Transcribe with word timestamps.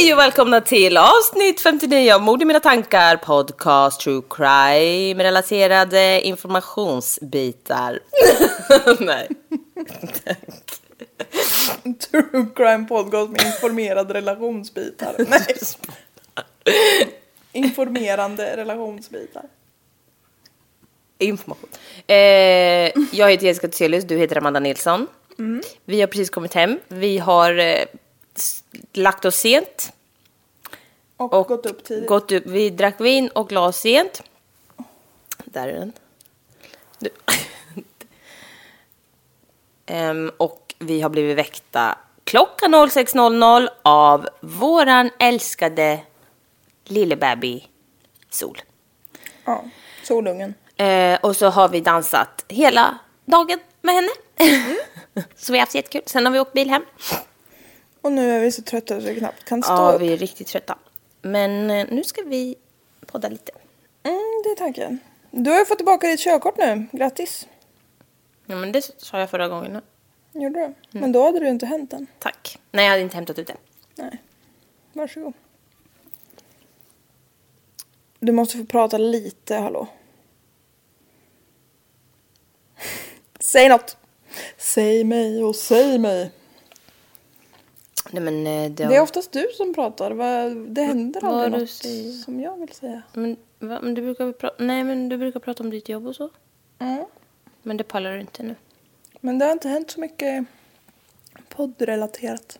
Hej 0.00 0.12
och 0.12 0.18
välkomna 0.18 0.60
till 0.60 0.96
avsnitt 0.96 1.60
59 1.60 2.12
av 2.12 2.22
Mord 2.22 2.42
i 2.42 2.44
mina 2.44 2.60
tankar 2.60 3.16
podcast 3.16 4.00
True 4.00 4.22
Crime 4.30 5.24
relaterade 5.24 6.20
informationsbitar. 6.20 8.00
Nej. 9.00 9.28
True 11.98 12.46
crime 12.56 12.86
podcast 12.88 13.30
med 13.30 13.46
informerade 13.46 14.14
relationsbitar. 14.14 15.14
Nej. 15.28 15.56
Informerande 17.52 18.56
relationsbitar. 18.56 19.44
Information. 21.18 21.70
Eh, 22.06 22.16
jag 23.12 23.30
heter 23.30 23.46
Jessica 23.46 23.68
Thyselius, 23.68 24.04
du 24.04 24.18
heter 24.18 24.38
Amanda 24.38 24.60
Nilsson. 24.60 25.06
Vi 25.84 26.00
har 26.00 26.06
precis 26.06 26.30
kommit 26.30 26.54
hem. 26.54 26.78
Vi 26.88 27.18
har 27.18 27.58
eh, 27.58 27.84
lagt 28.92 29.24
oss 29.24 29.36
sent. 29.36 29.92
Och, 31.16 31.34
Och 31.34 31.46
gått 31.46 31.66
upp 31.66 31.84
tidigt. 31.84 32.08
Gått 32.08 32.32
upp. 32.32 32.46
Vi 32.46 32.70
drack 32.70 33.00
vin 33.00 33.28
och 33.28 33.52
la 33.52 33.66
oss 33.66 33.76
sent. 33.76 34.22
Där 35.44 35.68
är 35.68 35.72
den. 35.72 35.92
Ehm, 39.86 40.32
och 40.36 40.74
vi 40.78 41.00
har 41.00 41.10
blivit 41.10 41.38
väckta 41.38 41.98
klockan 42.24 42.74
06.00 42.74 43.68
av 43.82 44.28
våran 44.40 45.10
älskade 45.18 46.00
lille 46.84 47.16
baby 47.16 47.64
Sol. 48.30 48.62
Ja, 49.44 49.64
solungen. 50.02 50.54
Eh, 50.76 51.20
och 51.20 51.36
så 51.36 51.46
har 51.46 51.68
vi 51.68 51.80
dansat 51.80 52.44
hela 52.48 52.98
dagen 53.24 53.58
med 53.80 53.94
henne. 53.94 54.10
så 55.36 55.52
vi 55.52 55.58
har 55.58 55.62
haft 55.62 55.74
jättekul. 55.74 56.02
Sen 56.06 56.26
har 56.26 56.32
vi 56.32 56.40
åkt 56.40 56.52
bil 56.52 56.70
hem. 56.70 56.84
Och 58.00 58.12
nu 58.12 58.30
är 58.30 58.40
vi 58.40 58.52
så 58.52 58.62
trötta 58.62 59.00
så 59.00 59.06
vi 59.06 59.14
knappt 59.18 59.44
kan 59.44 59.62
stå 59.62 59.72
Ja, 59.72 59.92
upp. 59.92 60.00
vi 60.00 60.12
är 60.12 60.16
riktigt 60.16 60.46
trötta. 60.46 60.78
Men 61.22 61.70
eh, 61.70 61.86
nu 61.90 62.04
ska 62.04 62.22
vi 62.22 62.56
podda 63.06 63.28
lite. 63.28 63.52
Mm, 64.02 64.18
det 64.44 64.50
är 64.50 64.56
tanken. 64.56 64.98
Du 65.30 65.50
har 65.50 65.58
ju 65.58 65.64
fått 65.64 65.78
tillbaka 65.78 66.06
ditt 66.08 66.20
körkort 66.20 66.56
nu. 66.58 66.86
Grattis. 66.92 67.48
Ja, 68.46 68.56
men 68.56 68.72
det 68.72 68.90
sa 69.02 69.18
jag 69.20 69.30
förra 69.30 69.48
gången. 69.48 69.80
Gjorde 70.32 70.58
du? 70.58 70.64
Mm. 70.64 70.74
Men 70.92 71.12
då 71.12 71.24
hade 71.24 71.40
du 71.40 71.48
inte 71.48 71.66
hänt 71.66 71.90
den. 71.90 72.06
Tack. 72.18 72.58
Nej, 72.72 72.84
jag 72.84 72.90
hade 72.90 73.02
inte 73.02 73.16
hämtat 73.16 73.38
ut 73.38 73.46
det. 73.46 73.56
Nej. 73.94 74.22
Varsågod. 74.92 75.32
Du 78.20 78.32
måste 78.32 78.58
få 78.58 78.64
prata 78.64 78.98
lite, 78.98 79.56
hallå. 79.56 79.86
Säg 83.40 83.68
något. 83.68 83.96
Säg 84.58 85.04
mig 85.04 85.44
och 85.44 85.56
säg 85.56 85.98
mig. 85.98 86.30
Nej, 88.10 88.22
men 88.22 88.46
eh, 88.46 88.70
det, 88.70 88.86
Det 88.86 88.96
är 88.96 89.00
oftast 89.00 89.32
du 89.32 89.48
som 89.56 89.74
pratar. 89.74 90.10
Det 90.74 90.82
händer 90.82 91.20
Vad 91.20 91.44
aldrig 91.44 91.62
något 91.62 91.70
säger. 91.70 92.12
som 92.12 92.40
jag 92.40 92.56
vill 92.56 92.72
säga. 92.72 93.02
Men, 93.12 93.36
va, 93.58 93.80
men 93.82 93.94
du 93.94 94.02
brukar 94.02 94.32
prata... 94.32 94.64
Nej, 94.64 94.84
men 94.84 95.08
du 95.08 95.18
brukar 95.18 95.40
prata 95.40 95.62
om 95.62 95.70
ditt 95.70 95.88
jobb 95.88 96.06
och 96.06 96.16
så. 96.16 96.30
Mm. 96.78 97.04
Men 97.62 97.76
det 97.76 97.84
pallar 97.84 98.12
du 98.12 98.20
inte 98.20 98.42
nu. 98.42 98.54
Men 99.20 99.38
det 99.38 99.44
har 99.44 99.52
inte 99.52 99.68
hänt 99.68 99.90
så 99.90 100.00
mycket 100.00 100.44
poddrelaterat. 101.48 102.58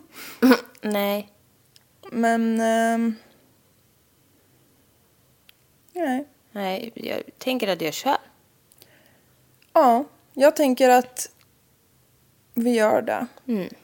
Nej. 0.80 1.28
Men... 2.12 2.60
ehm, 2.60 3.14
nej. 5.92 6.24
Nej, 6.52 6.92
jag 6.94 7.22
tänker 7.38 7.68
att 7.68 7.80
jag 7.80 7.94
kör. 7.94 8.16
Ja, 9.72 10.04
jag 10.32 10.56
tänker 10.56 10.90
att 10.90 11.30
vi 12.54 12.70
gör 12.70 13.02
det. 13.02 13.26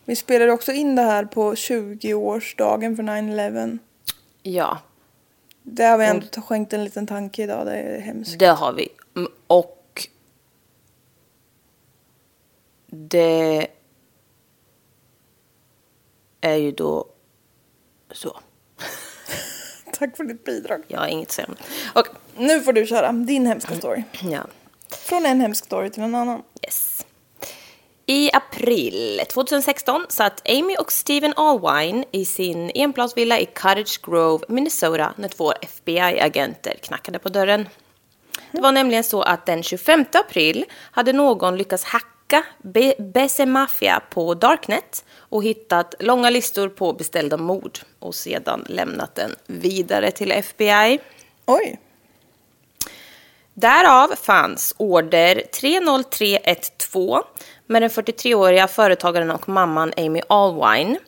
Vi 0.05 0.17
spelade 0.17 0.53
också 0.53 0.73
in 0.73 0.95
det 0.97 1.03
här 1.03 1.25
på 1.25 1.55
20-årsdagen 1.55 2.97
för 2.97 3.03
9-11. 3.03 3.79
Ja, 4.43 4.79
Det 5.63 5.85
har 5.85 5.99
vi 5.99 6.07
ändå 6.07 6.27
skänkt 6.41 6.73
en 6.73 6.85
liten 6.85 7.07
tanke 7.07 7.43
idag. 7.43 7.67
Det 7.67 7.73
är 7.77 8.01
hemskt. 8.01 8.39
det 8.39 8.47
har 8.47 8.73
vi. 8.73 8.89
Mm, 9.17 9.31
Och 9.47 10.09
det 12.87 13.67
är 16.41 16.55
ju 16.55 16.73
då 16.73 17.05
så. 18.11 18.41
Tack 19.93 20.17
för 20.17 20.25
ditt 20.25 20.45
bidrag. 20.45 20.83
Jag 20.89 20.99
har 21.01 21.07
inget 21.07 21.33
det. 21.33 21.47
Och, 21.95 22.07
Nu 22.37 22.61
får 22.61 22.73
du 22.73 22.87
köra 22.87 23.13
din 23.13 23.47
hemska 23.47 23.75
story. 23.75 24.03
ja. 24.23 24.47
Från 24.91 25.27
en 25.27 25.41
hemsk 25.41 25.65
story 25.65 25.91
till 25.91 26.03
en 26.03 26.15
annan. 26.15 26.43
Yes. 26.65 26.98
I 28.11 28.31
april 28.33 29.21
2016 29.29 30.07
satt 30.09 30.49
Amy 30.49 30.77
och 30.77 30.93
Steven 30.93 31.33
Allwine 31.37 32.05
i 32.13 32.25
sin 32.25 32.71
enplansvilla 32.75 33.39
i 33.39 33.47
Cottage 33.47 34.01
Grove, 34.03 34.45
Minnesota 34.49 35.13
när 35.17 35.29
två 35.29 35.53
FBI-agenter 35.53 36.75
knackade 36.83 37.19
på 37.19 37.29
dörren. 37.29 37.69
Det 38.53 38.61
var 38.61 38.73
nämligen 38.73 39.05
så 39.05 39.23
att 39.23 39.47
den 39.47 39.63
25 39.63 40.05
april 40.13 40.65
hade 40.73 41.13
någon 41.13 41.57
lyckats 41.57 41.85
hacka 41.85 42.45
Be- 42.63 43.47
Mafia 43.47 44.01
på 44.11 44.35
Darknet 44.35 45.05
och 45.19 45.45
hittat 45.45 45.95
långa 45.99 46.31
listor 46.31 46.69
på 46.69 46.93
beställda 46.93 47.37
mord 47.37 47.79
och 47.99 48.15
sedan 48.15 48.65
lämnat 48.69 49.15
den 49.15 49.35
vidare 49.47 50.11
till 50.11 50.33
FBI. 50.33 50.99
Oj. 51.47 51.79
Därav 53.61 54.15
fanns 54.23 54.75
order 54.77 55.43
30312 55.53 57.23
med 57.67 57.83
den 57.83 57.91
43-åriga 57.91 58.69
företagaren 58.69 59.31
och 59.31 59.49
mamman 59.49 59.93
Amy 59.97 60.21
Allwine. 60.29 60.99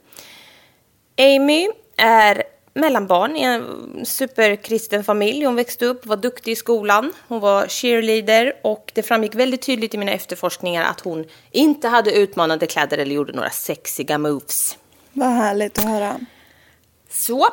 Amy 1.18 1.68
är 1.96 2.42
mellanbarn 2.74 3.36
i 3.36 3.42
en 3.42 3.64
superkristen 4.06 5.04
familj. 5.04 5.44
Hon 5.44 5.56
växte 5.56 5.86
upp, 5.86 6.06
var 6.06 6.16
duktig 6.16 6.52
i 6.52 6.56
skolan, 6.56 7.12
hon 7.28 7.40
var 7.40 7.66
cheerleader 7.66 8.52
och 8.62 8.92
det 8.94 9.02
framgick 9.02 9.34
väldigt 9.34 9.62
tydligt 9.62 9.94
i 9.94 9.98
mina 9.98 10.12
efterforskningar 10.12 10.84
att 10.84 11.00
hon 11.00 11.24
inte 11.50 11.88
hade 11.88 12.12
utmanande 12.12 12.66
kläder 12.66 12.98
eller 12.98 13.14
gjorde 13.14 13.32
några 13.32 13.50
sexiga 13.50 14.18
moves. 14.18 14.78
Vad 15.12 15.28
härligt 15.28 15.78
att 15.78 15.84
höra. 15.84 16.20
Så. 17.10 17.48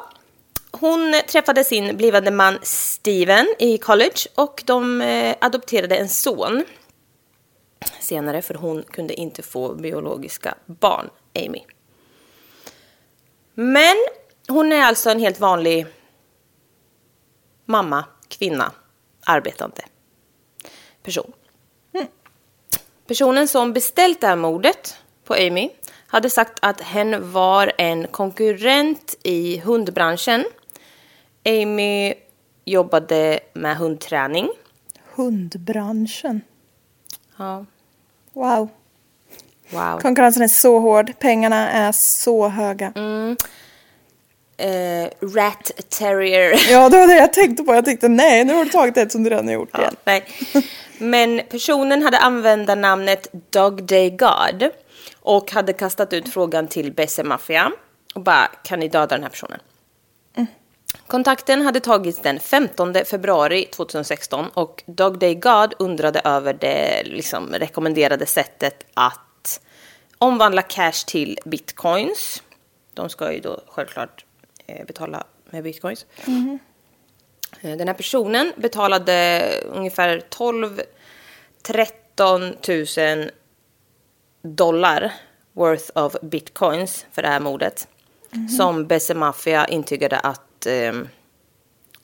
Hon 0.80 1.16
träffade 1.28 1.64
sin 1.64 1.98
blivande 1.98 2.32
man 2.32 2.60
Steven 2.62 3.48
i 3.60 3.78
college 3.78 4.28
och 4.36 4.64
de 4.66 5.02
eh, 5.02 5.36
adopterade 5.42 5.98
en 5.98 6.10
son 6.10 6.66
senare 8.00 8.42
för 8.42 8.54
hon 8.54 8.84
kunde 8.84 9.14
inte 9.14 9.44
få 9.44 9.76
biologiska 9.76 10.56
barn, 10.66 11.10
Amy. 11.36 11.62
Men 13.54 13.96
hon 14.48 14.72
är 14.72 14.82
alltså 14.82 15.10
en 15.10 15.20
helt 15.20 15.40
vanlig 15.40 15.86
mamma, 17.66 18.06
kvinna, 18.28 18.72
arbetande 19.26 19.82
person. 21.04 21.34
Personen 23.08 23.48
som 23.48 23.74
beställt 23.74 24.22
det 24.22 24.28
här 24.28 24.36
mordet 24.36 24.98
på 25.24 25.34
Amy 25.34 25.70
hade 26.08 26.30
sagt 26.30 26.60
att 26.62 26.82
hen 26.82 27.32
var 27.32 27.72
en 27.78 28.08
konkurrent 28.08 29.16
i 29.24 29.58
hundbranschen. 29.60 30.46
Amy 31.48 32.14
jobbade 32.66 33.40
med 33.54 33.78
hundträning. 33.78 34.50
Hundbranschen. 35.16 36.42
Ja, 37.38 37.66
Wow. 38.34 38.70
wow. 39.70 40.00
Konkurrensen 40.02 40.44
är 40.44 40.48
så 40.48 40.80
hård. 40.80 41.12
Pengarna 41.20 41.70
är 41.72 41.92
så 41.92 42.48
höga. 42.48 42.94
Eh, 44.58 45.10
rat 45.22 45.72
terrier. 45.90 46.60
Ja, 46.72 46.90
det 46.90 46.98
var 46.98 47.08
det 47.08 47.16
jag 47.18 47.34
tänkte 47.34 47.64
på. 47.64 47.76
Jag 47.76 47.86
tänkte 47.86 48.08
nej, 48.08 48.46
nu 48.46 48.54
har 48.54 48.66
du 48.66 48.72
tagit 48.72 48.98
ett 48.98 49.12
som 49.12 49.24
du 49.24 49.30
redan 49.30 49.46
har 49.48 49.54
gjort 49.54 49.70
Ja, 49.74 49.80
igen. 49.80 49.96
nej. 50.04 50.24
Men 50.98 51.42
personen 51.50 52.02
hade 52.04 52.18
användarnamnet 52.20 53.28
Dog 53.50 53.84
Day 53.84 54.10
God 54.10 54.70
och 55.20 55.52
hade 55.52 55.74
kastat 55.74 56.14
ut 56.14 56.34
frågan 56.34 56.68
till 56.68 56.92
Besse 56.94 57.24
Mafia 57.24 57.72
och 58.16 58.22
bara, 58.22 58.48
kan 58.64 58.80
ni 58.80 58.88
döda 58.88 59.16
den 59.16 59.24
här 59.24 59.30
personen? 59.30 59.60
Kontakten 61.08 61.62
hade 61.62 61.80
tagits 61.80 62.20
den 62.20 62.40
15 62.40 62.94
februari 63.06 63.66
2016 63.66 64.46
och 64.54 64.84
Dog 64.86 65.20
Day 65.20 65.36
God 65.36 65.74
undrade 65.80 66.20
över 66.20 66.54
det 66.54 67.04
liksom, 67.06 67.54
rekommenderade 67.54 68.26
sättet 68.26 68.86
att 68.94 69.62
omvandla 70.18 70.62
cash 70.62 71.06
till 71.08 71.40
bitcoins. 71.46 72.44
De 72.94 73.10
ska 73.10 73.34
ju 73.34 73.40
då 73.40 73.62
självklart 73.68 74.26
eh, 74.68 74.86
betala 74.86 75.24
med 75.50 75.64
bitcoins. 75.64 76.06
Eh, 77.62 77.78
Den 77.78 77.88
här 77.88 77.94
personen 77.94 78.54
betalade 78.56 79.44
ungefär 79.72 80.22
12 80.30 80.82
13 81.62 82.42
000 82.98 83.32
dollar 84.42 85.14
worth 85.54 85.90
of 85.94 86.16
bitcoins 86.22 87.06
för 87.12 87.22
det 87.22 87.28
här 87.28 87.40
mordet. 87.40 87.88
Som 88.58 88.88
Besse 88.88 89.14
Mafia 89.14 89.68
intygade 89.68 90.20
att 90.20 90.47
eh, 90.66 90.94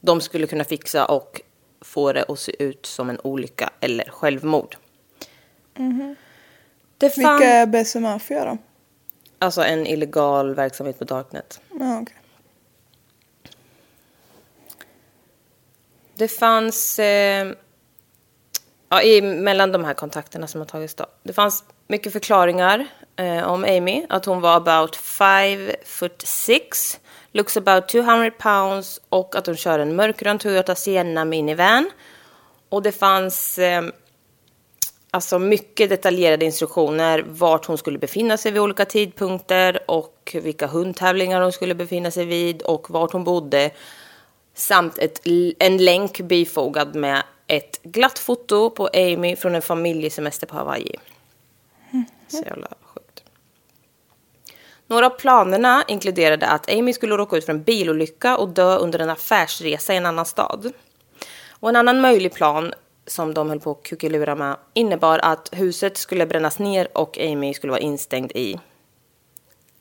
de 0.02 0.22
skulle 0.22 0.48
kunna 0.48 0.64
fixa 0.64 1.06
och 1.06 1.42
få 1.82 2.14
det 2.14 2.26
att 2.28 2.40
se 2.40 2.64
ut 2.64 2.86
som 2.86 3.10
en 3.10 3.20
olycka 3.24 3.70
eller 3.80 4.06
självmord. 4.06 4.76
Det 6.98 7.10
fann, 7.10 7.40
Vilka 7.40 7.50
är 7.50 7.66
Besse 7.66 8.00
Mafia 8.00 8.46
då? 8.46 8.58
Alltså 9.40 9.62
en 9.64 9.88
illegal 9.88 10.56
verksamhet 10.56 11.00
på 11.00 11.06
Darknet. 11.06 11.62
Ja, 11.80 12.00
okej. 12.02 12.16
Det 16.16 16.28
fanns, 16.28 17.00
eh, 17.00 17.52
ja, 18.90 19.02
i, 19.02 19.22
mellan 19.22 19.72
de 19.72 19.84
här 19.84 19.94
kontakterna 19.94 20.48
som 20.48 20.62
har 20.62 20.66
tagits 20.66 20.96
då. 20.96 21.06
Det 21.24 21.34
fanns 21.34 21.64
mycket 21.88 22.14
förklaringar 22.14 22.86
eh, 23.16 23.44
om 23.44 23.64
Amy. 23.64 24.06
Att 24.10 24.26
hon 24.26 24.42
var 24.42 24.56
about 24.56 24.96
5 24.96 25.72
foot 25.86 26.22
6, 26.28 27.00
looks 27.34 27.58
about 27.58 27.88
200 27.88 28.32
pounds 28.32 29.02
och 29.10 29.36
att 29.36 29.46
hon 29.46 29.56
kör 29.56 29.80
en 29.80 29.96
mörkgrön 29.96 30.40
Toyota 30.40 30.76
Sienna 30.76 31.26
minivan. 31.26 31.90
Och 32.70 32.82
det 32.82 32.92
fanns 32.92 33.60
eh, 33.60 33.84
alltså 35.12 35.40
mycket 35.40 35.90
detaljerade 35.90 36.46
instruktioner 36.46 37.26
vart 37.28 37.66
hon 37.66 37.78
skulle 37.78 38.00
befinna 38.00 38.38
sig 38.38 38.52
vid 38.52 38.62
olika 38.62 38.86
tidpunkter 38.86 39.80
och 39.88 40.36
vilka 40.42 40.68
hundtävlingar 40.68 41.42
hon 41.42 41.52
skulle 41.52 41.76
befinna 41.76 42.12
sig 42.12 42.26
vid 42.26 42.62
och 42.62 42.90
vart 42.90 43.12
hon 43.12 43.24
bodde. 43.24 43.72
Samt 44.56 44.98
ett, 44.98 45.22
en 45.60 45.78
länk 45.78 46.22
bifogad 46.22 46.96
med 46.96 47.24
ett 47.48 47.80
glatt 47.84 48.20
foto 48.20 48.70
på 48.70 48.90
Amy 48.94 49.36
från 49.36 49.56
en 49.56 49.62
familjesemester 49.62 50.48
på 50.48 50.56
Hawaii. 50.56 50.96
Så 52.28 52.38
jävla 52.38 52.68
sjukt. 52.68 52.83
Några 54.94 55.06
av 55.06 55.10
planerna 55.10 55.84
inkluderade 55.88 56.48
att 56.48 56.70
Amy 56.72 56.94
skulle 56.94 57.18
råka 57.18 57.38
ut 57.38 57.46
för 57.46 57.54
en 57.54 57.64
bilolycka 57.64 58.38
och 58.38 58.50
dö 58.50 58.78
under 58.78 59.00
en 59.00 59.10
affärsresa 59.10 59.94
i 59.94 59.98
en 59.98 60.06
annan 60.06 60.26
stad. 60.26 60.72
Och 61.50 61.70
en 61.70 61.76
annan 61.76 62.02
möjlig 62.02 62.34
plan 62.34 62.74
som 63.08 63.34
de 63.34 63.50
höll 63.50 63.60
på 63.60 63.72
att 63.72 63.84
kuckelura 63.84 64.36
med 64.36 64.56
innebar 64.74 65.20
att 65.20 65.50
huset 65.52 65.98
skulle 65.98 66.26
brännas 66.26 66.60
ner 66.60 66.98
och 66.98 67.18
Amy 67.18 67.54
skulle 67.54 67.72
vara 67.72 67.82
instängd 67.82 68.32
i. 68.32 68.60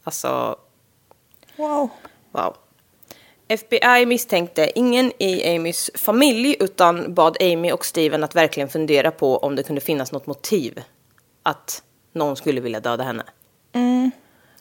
Alltså, 0.05 0.56
Wow. 1.56 1.88
Wow. 2.31 2.56
FBI 3.49 4.06
misstänkte 4.06 4.73
ingen 4.75 5.12
i 5.19 5.56
Amys 5.56 5.91
familj 5.94 6.56
utan 6.61 7.15
bad 7.15 7.37
Amy 7.41 7.73
och 7.73 7.87
Steven 7.87 8.25
att 8.25 8.35
verkligen 8.35 8.69
fundera 8.69 9.11
på 9.11 9.38
om 9.38 9.56
det 9.56 9.62
kunde 9.62 9.81
finnas 9.81 10.12
något 10.12 10.26
motiv 10.26 10.82
att 11.43 11.82
någon 12.12 12.37
skulle 12.37 12.61
vilja 12.61 12.81
döda 12.81 13.05
henne. 13.05 13.25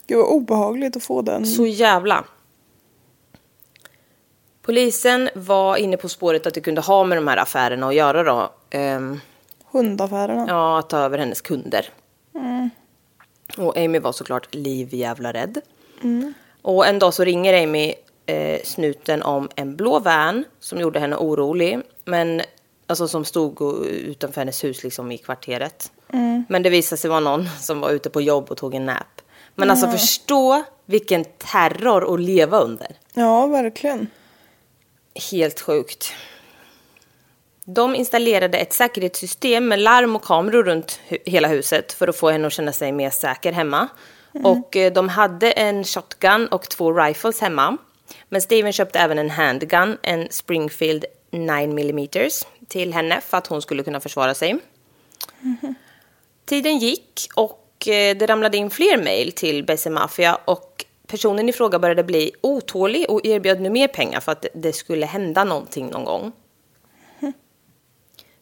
Gud 0.06 0.18
vad 0.18 0.26
obehagligt 0.26 0.96
att 0.96 1.02
få 1.04 1.22
den. 1.22 1.46
Så 1.46 1.66
jävla. 1.66 2.24
Polisen 4.62 5.30
var 5.34 5.76
inne 5.76 5.96
på 5.96 6.08
spåret 6.08 6.46
att 6.46 6.54
det 6.54 6.60
kunde 6.60 6.80
ha 6.80 7.04
med 7.04 7.18
de 7.18 7.28
här 7.28 7.36
affärerna 7.36 7.88
att 7.88 7.94
göra 7.94 8.22
då. 8.22 8.52
Ehm, 8.70 9.20
Hundaffärerna. 9.70 10.44
Ja, 10.48 10.78
att 10.78 10.88
ta 10.90 10.98
över 10.98 11.18
hennes 11.18 11.40
kunder. 11.40 11.88
Och 13.58 13.76
Amy 13.76 13.98
var 13.98 14.12
såklart 14.12 14.54
livjävla 14.54 15.32
rädd. 15.32 15.60
Och 16.62 16.86
en 16.86 16.98
dag 16.98 17.14
så 17.14 17.24
ringer 17.24 17.62
Amy 17.64 17.94
eh, 18.26 18.60
snuten 18.64 19.22
om 19.22 19.48
en 19.56 19.76
blå 19.76 19.98
van 19.98 20.44
som 20.60 20.80
gjorde 20.80 20.98
henne 21.00 21.16
orolig. 21.16 21.80
Men 22.04 22.42
alltså 22.86 23.08
som 23.08 23.24
stod 23.24 23.60
och- 23.62 23.84
utanför 23.86 24.40
hennes 24.40 24.64
hus 24.64 24.82
liksom 24.84 25.12
i 25.12 25.18
kvarteret. 25.18 25.92
Men 26.48 26.62
det 26.62 26.70
visade 26.70 26.96
sig 27.00 27.10
vara 27.10 27.20
någon 27.20 27.48
som 27.60 27.80
var 27.80 27.90
ute 27.90 28.10
på 28.10 28.20
jobb 28.20 28.50
och 28.50 28.56
tog 28.56 28.74
en 28.74 28.86
nap. 28.86 29.21
Men 29.54 29.70
alltså 29.70 29.88
förstå 29.88 30.62
vilken 30.86 31.24
terror 31.24 32.14
att 32.14 32.20
leva 32.20 32.58
under. 32.58 32.96
Ja, 33.14 33.46
verkligen. 33.46 34.06
Helt 35.30 35.60
sjukt. 35.60 36.12
De 37.64 37.94
installerade 37.94 38.58
ett 38.58 38.72
säkerhetssystem 38.72 39.68
med 39.68 39.78
larm 39.78 40.16
och 40.16 40.22
kameror 40.24 40.64
runt 40.64 41.00
hu- 41.08 41.18
hela 41.26 41.48
huset 41.48 41.92
för 41.92 42.08
att 42.08 42.16
få 42.16 42.30
henne 42.30 42.46
att 42.46 42.52
känna 42.52 42.72
sig 42.72 42.92
mer 42.92 43.10
säker 43.10 43.52
hemma. 43.52 43.88
Och 44.44 44.76
eh, 44.76 44.92
de 44.92 45.08
hade 45.08 45.50
en 45.50 45.84
shotgun 45.84 46.46
och 46.48 46.68
två 46.68 46.92
rifles 46.92 47.40
hemma. 47.40 47.76
Men 48.28 48.40
Steven 48.42 48.72
köpte 48.72 48.98
även 48.98 49.18
en 49.18 49.30
handgun, 49.30 49.98
en 50.02 50.28
Springfield 50.30 51.04
9 51.30 51.50
mm 51.62 52.08
till 52.68 52.94
henne 52.94 53.20
för 53.20 53.36
att 53.38 53.46
hon 53.46 53.62
skulle 53.62 53.82
kunna 53.82 54.00
försvara 54.00 54.34
sig. 54.34 54.58
Tiden 56.44 56.78
gick 56.78 57.28
och 57.34 57.61
det 57.84 58.26
ramlade 58.26 58.56
in 58.56 58.70
fler 58.70 58.98
mejl 58.98 59.32
till 59.32 59.64
Besse 59.64 59.90
Mafia 59.90 60.38
och 60.44 60.84
personen 61.06 61.48
i 61.48 61.52
fråga 61.52 61.78
började 61.78 62.04
bli 62.04 62.32
otålig 62.40 63.10
och 63.10 63.26
erbjöd 63.26 63.60
nu 63.60 63.70
mer 63.70 63.88
pengar 63.88 64.20
för 64.20 64.32
att 64.32 64.46
det 64.54 64.72
skulle 64.72 65.06
hända 65.06 65.44
någonting 65.44 65.90
någon 65.90 66.04
gång. 66.04 66.32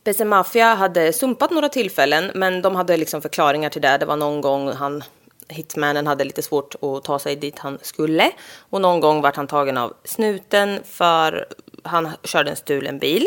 Besse 0.04 0.24
Mafia 0.24 0.74
hade 0.74 1.12
sumpat 1.12 1.50
några 1.50 1.68
tillfällen 1.68 2.30
men 2.34 2.62
de 2.62 2.74
hade 2.76 2.96
liksom 2.96 3.22
förklaringar 3.22 3.70
till 3.70 3.82
det. 3.82 3.98
Det 3.98 4.06
var 4.06 4.16
någon 4.16 4.40
gång 4.40 4.68
han, 4.68 5.04
hitmannen 5.48 6.06
hade 6.06 6.24
lite 6.24 6.42
svårt 6.42 6.74
att 6.82 7.04
ta 7.04 7.18
sig 7.18 7.36
dit 7.36 7.58
han 7.58 7.78
skulle 7.82 8.30
och 8.58 8.80
någon 8.80 9.00
gång 9.00 9.22
vart 9.22 9.36
han 9.36 9.46
tagen 9.46 9.76
av 9.76 9.94
snuten 10.04 10.80
för 10.84 11.46
han 11.82 12.08
körde 12.24 12.50
en 12.50 12.56
stulen 12.56 12.98
bil. 12.98 13.26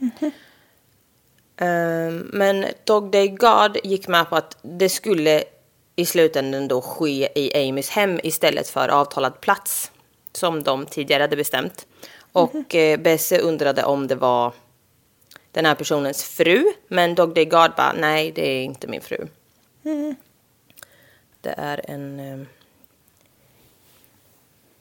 Ehm, 0.00 0.10
Men 2.32 2.66
Dog 2.84 3.10
Day 3.10 3.28
God 3.28 3.78
gick 3.84 4.08
med 4.08 4.28
på 4.28 4.36
att 4.36 4.56
det 4.62 4.88
skulle 4.88 5.44
i 5.96 6.06
slutändan 6.06 6.68
då 6.68 6.82
ske 6.82 7.28
i 7.34 7.68
Amys 7.68 7.90
hem 7.90 8.20
istället 8.22 8.68
för 8.68 8.88
avtalad 8.88 9.40
plats 9.40 9.90
som 10.32 10.62
de 10.62 10.86
tidigare 10.86 11.22
hade 11.22 11.36
bestämt. 11.36 11.86
Och 12.32 12.74
eh, 12.74 13.00
Besse 13.00 13.38
undrade 13.38 13.84
om 13.84 14.06
det 14.06 14.14
var 14.14 14.52
den 15.50 15.66
här 15.66 15.74
personens 15.74 16.24
fru, 16.24 16.64
men 16.88 17.14
Dog 17.14 17.34
Day 17.34 17.44
God 17.44 17.70
bara 17.76 17.92
nej, 17.92 18.32
det 18.32 18.48
är 18.50 18.62
inte 18.64 18.86
min 18.86 19.00
fru. 19.00 19.26
Det 21.40 21.54
är 21.56 21.90
en... 21.90 22.20
eh, 22.20 22.46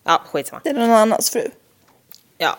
Ja, 0.04 0.22
skitsamma. 0.26 0.62
Det 0.64 0.70
är 0.70 0.74
någon 0.74 0.92
annans 0.92 1.30
fru. 1.30 1.50
Ja. 2.38 2.58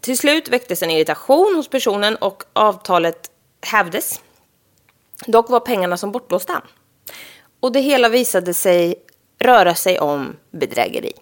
Till 0.00 0.18
slut 0.18 0.48
väcktes 0.48 0.82
en 0.82 0.90
irritation 0.90 1.54
hos 1.56 1.68
personen 1.68 2.16
och 2.16 2.42
avtalet 2.52 3.30
hävdes. 3.66 4.20
Dock 5.26 5.50
var 5.50 5.60
pengarna 5.60 5.96
som 5.96 6.12
bortblåsta. 6.12 6.62
Och 7.60 7.72
det 7.72 7.80
hela 7.80 8.08
visade 8.08 8.54
sig 8.54 8.94
röra 9.38 9.74
sig 9.74 10.00
om 10.00 10.36
bedrägeri. 10.50 11.12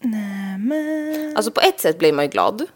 Nämen. 0.00 1.36
Alltså 1.36 1.50
på 1.52 1.60
ett 1.60 1.80
sätt 1.80 1.98
blir 1.98 2.12
man 2.12 2.24
ju 2.24 2.30
glad. 2.30 2.66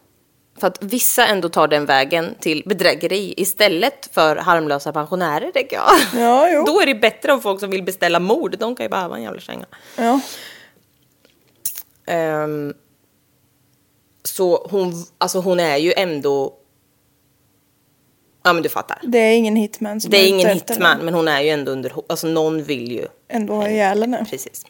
För 0.61 0.67
att 0.67 0.83
vissa 0.83 1.27
ändå 1.27 1.49
tar 1.49 1.69
den 1.69 1.87
vägen 1.87 2.35
till 2.41 2.63
bedrägeri 2.67 3.35
istället 3.37 4.09
för 4.13 4.37
harmlösa 4.37 4.93
pensionärer, 4.93 5.51
tänker 5.51 5.77
jag. 5.77 6.23
Ja, 6.23 6.51
jo. 6.51 6.65
Då 6.67 6.81
är 6.81 6.87
det 6.87 6.95
bättre 6.95 7.33
om 7.33 7.41
folk 7.41 7.61
som 7.61 7.71
vill 7.71 7.83
beställa 7.83 8.21
mord. 8.21 8.59
De 8.59 8.77
kan 8.77 8.85
ju 8.85 8.91
behöva 8.91 9.17
en 9.17 9.23
jävla 9.23 9.41
känga. 9.41 9.67
Ja. 9.97 10.21
Ehm, 12.07 12.75
så 14.27 14.67
hon, 14.71 15.05
alltså 15.19 15.41
hon 15.41 15.61
är 15.61 15.77
ju 15.77 15.93
ändå... 15.97 16.55
Ja, 18.43 18.53
men 18.53 18.63
du 18.63 18.69
fattar. 18.69 19.01
Det 19.03 19.19
är 19.19 19.37
ingen 19.37 19.57
hitman 19.57 20.01
som 20.01 20.11
Det 20.11 20.17
är 20.17 20.29
ingen 20.29 20.49
hitman, 20.49 20.99
men 20.99 21.15
hon 21.15 21.29
är 21.29 21.41
ju 21.41 21.51
ändå 21.51 21.73
under... 21.73 21.93
Alltså 22.09 22.27
någon 22.27 22.63
vill 22.63 22.93
ju 22.93 23.07
Ändå 23.29 23.55
ha 23.55 23.69
ihjäl 23.69 24.01
henne. 24.01 24.27
Precis. 24.31 24.67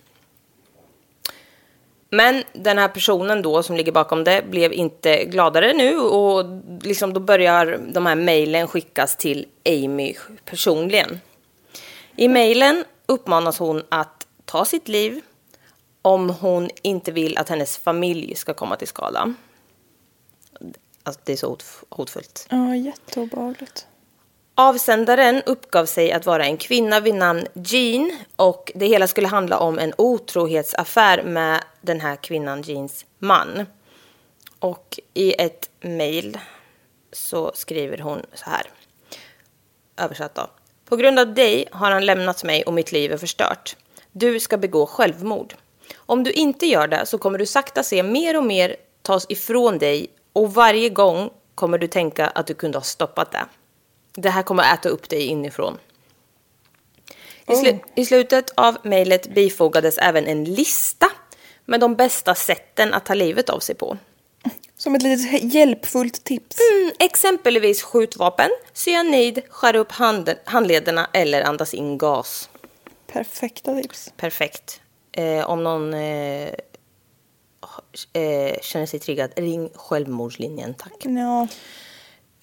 Men 2.11 2.43
den 2.53 2.79
här 2.79 2.89
personen 2.89 3.43
då 3.43 3.63
som 3.63 3.77
ligger 3.77 3.93
bakom 3.93 4.25
det 4.25 4.45
blev 4.51 4.73
inte 4.73 5.25
gladare 5.25 5.73
nu 5.73 5.99
och 5.99 6.45
liksom 6.83 7.13
då 7.13 7.21
börjar 7.21 7.81
de 7.93 8.07
här 8.07 8.15
mejlen 8.15 8.69
skickas 8.69 9.17
till 9.17 9.47
Amy 9.69 10.15
personligen. 10.45 11.21
I 12.17 12.29
mejlen 12.29 12.85
uppmanas 13.07 13.59
hon 13.59 13.83
att 13.89 14.27
ta 14.45 14.65
sitt 14.65 14.89
liv 14.89 15.21
om 16.03 16.31
hon 16.31 16.71
inte 16.83 17.13
vill 17.13 17.39
att 17.39 17.49
hennes 17.49 17.79
familj 17.79 18.35
ska 18.35 18.55
komma 18.55 18.77
till 18.77 18.89
skada. 18.89 19.35
Alltså 21.07 21.21
det 21.25 21.33
är 21.33 21.37
så 21.37 21.47
hot- 21.49 21.85
hotfullt. 21.91 22.47
Ja, 22.51 22.77
jätteobehagligt. 22.77 23.87
Avsändaren 24.55 25.43
uppgav 25.47 25.87
sig 25.87 26.13
att 26.13 26.27
vara 26.27 26.45
en 26.47 26.57
kvinna 26.57 27.01
vid 27.01 27.15
namn 27.15 27.47
Jean 27.55 28.19
och 28.37 28.73
det 28.75 28.87
hela 28.87 29.07
skulle 29.07 29.29
handla 29.29 29.59
om 29.59 29.79
en 29.79 29.95
otrohetsaffär 29.99 31.23
med 31.23 31.65
den 31.81 32.01
här 32.01 32.17
kvinnan 32.17 32.63
Jeans 32.63 33.05
man. 33.19 33.67
Och 34.59 35.01
i 35.15 35.35
ett 35.43 35.71
mejl 35.81 36.39
så 37.13 37.53
skriver 37.55 37.99
hon 37.99 38.23
så 38.35 38.51
här. 38.51 38.71
Översatt 39.97 40.35
då. 40.35 40.51
På 40.89 40.97
grund 40.97 41.19
av 41.19 41.35
dig 41.35 41.69
har 41.73 41.91
han 41.91 42.07
lämnat 42.07 42.45
mig 42.45 42.63
och 42.63 42.73
mitt 42.75 42.93
liv 42.93 43.13
är 43.13 43.17
förstört. 43.17 43.77
Du 44.13 44.41
ska 44.41 44.57
begå 44.57 44.87
självmord. 44.87 45.55
Om 45.97 46.25
du 46.25 46.33
inte 46.33 46.67
gör 46.67 46.89
det 46.89 47.07
så 47.07 47.19
kommer 47.19 47.39
du 47.39 47.47
sakta 47.47 47.83
se 47.83 48.03
mer 48.03 48.37
och 48.37 48.45
mer 48.45 48.77
tas 49.03 49.27
ifrån 49.29 49.79
dig 49.79 50.07
och 50.37 50.55
varje 50.55 50.89
gång 50.89 51.31
kommer 51.55 51.79
du 51.79 51.87
tänka 51.87 52.27
att 52.27 52.47
du 52.47 52.55
kunde 52.55 52.79
ha 52.79 52.83
stoppat 52.83 53.33
det. 53.33 53.47
Det 54.15 54.31
här 54.31 54.43
kommer 54.43 54.63
att 54.63 54.79
äta 54.79 54.89
upp 54.89 55.09
dig 55.09 55.27
inifrån. 55.27 55.79
I, 57.49 57.53
slu- 57.53 57.79
I 57.95 58.05
slutet 58.05 58.51
av 58.57 58.77
mejlet 58.83 59.35
bifogades 59.35 59.99
även 59.99 60.27
en 60.27 60.45
lista 60.45 61.07
med 61.65 61.81
de 61.81 61.95
bästa 61.95 62.35
sätten 62.35 62.95
att 62.95 63.05
ta 63.05 63.15
livet 63.15 63.51
av 63.51 63.61
sig 63.61 63.75
på. 63.75 63.99
Som 64.77 64.95
ett 64.95 65.03
litet 65.03 65.55
hjälpfullt 65.55 66.25
tips. 66.25 66.57
Mm, 66.73 66.93
exempelvis 66.99 67.83
skjutvapen, 67.83 68.51
cyanid, 68.73 69.43
skära 69.51 69.79
upp 69.79 69.93
hand- 69.93 70.35
handlederna 70.45 71.11
eller 71.13 71.43
andas 71.43 71.75
in 71.75 71.99
gas. 71.99 72.49
Perfekta 73.07 73.75
tips. 73.83 74.13
Perfekt. 74.17 74.81
Eh, 75.13 75.51
om 75.51 75.65
någon 75.65 75.95
eh, 75.95 76.49
eh, 78.13 78.61
känner 78.63 78.87
sig 78.87 79.01
triggad, 79.01 79.31
ring 79.37 79.71
självmordslinjen, 79.75 80.75
tack. 80.75 80.93
Ja. 81.03 81.49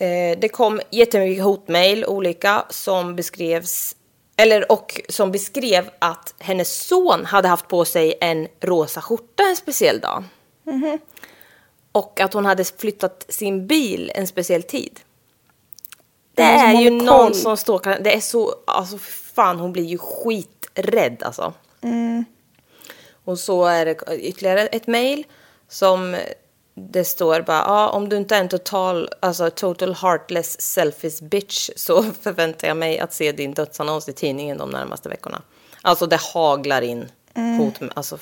Eh, 0.06 0.40
det 0.40 0.50
kom 0.50 0.82
jättemycket 0.90 1.44
hotmail, 1.44 2.06
olika, 2.06 2.66
som 2.70 3.16
beskrevs 3.16 3.96
eller 4.38 4.72
och 4.72 5.02
som 5.10 5.32
beskrev 5.32 5.90
att 6.00 6.34
hennes 6.40 6.88
son 6.88 7.26
hade 7.26 7.48
haft 7.48 7.68
på 7.68 7.86
sig 7.86 8.14
en 8.22 8.48
rosa 8.62 9.02
skjorta 9.02 9.44
en 9.44 9.56
speciell 9.56 10.00
dag. 10.00 10.24
Och 11.92 12.20
att 12.20 12.34
hon 12.34 12.46
hade 12.46 12.64
flyttat 12.64 13.26
sin 13.30 13.68
bil 13.68 14.12
en 14.16 14.28
speciell 14.28 14.64
tid. 14.64 15.00
Det 16.36 16.44
Någon 16.44 16.60
som 16.60 16.70
är 16.70 16.82
ju 16.82 16.90
någon 16.90 17.08
koll. 17.08 17.36
som 17.36 17.58
står... 17.58 18.04
Det 18.04 18.16
är 18.16 18.20
så... 18.20 18.56
Alltså 18.68 18.98
fan, 19.36 19.60
hon 19.60 19.72
blir 19.72 19.84
ju 19.84 19.98
skiträdd 19.98 21.24
alltså. 21.24 21.54
Och 23.26 23.40
så 23.40 23.66
är 23.66 23.86
det 23.86 24.18
ytterligare 24.20 24.68
ett 24.68 24.88
mejl 24.88 25.26
som 25.74 26.16
det 26.76 27.04
står 27.06 27.42
bara, 27.42 27.58
ja, 27.58 27.90
om 27.90 28.10
du 28.10 28.18
inte 28.18 28.36
är 28.36 28.40
en 28.40 28.50
total, 28.50 29.10
alltså 29.20 29.50
total 29.50 29.94
heartless 29.96 30.62
selfish 30.62 31.24
bitch 31.24 31.70
så 31.76 32.04
förväntar 32.22 32.68
jag 32.68 32.78
mig 32.78 33.00
att 33.00 33.14
se 33.14 33.32
din 33.32 33.54
dödsannons 33.54 34.10
i 34.10 34.14
tidningen 34.14 34.58
de 34.58 34.70
närmaste 34.70 35.10
veckorna. 35.10 35.42
Alltså 35.82 36.06
det 36.06 36.20
haglar 36.34 36.82
in 36.82 37.12
hot, 37.60 37.80
med- 37.80 37.92
alltså. 37.96 38.18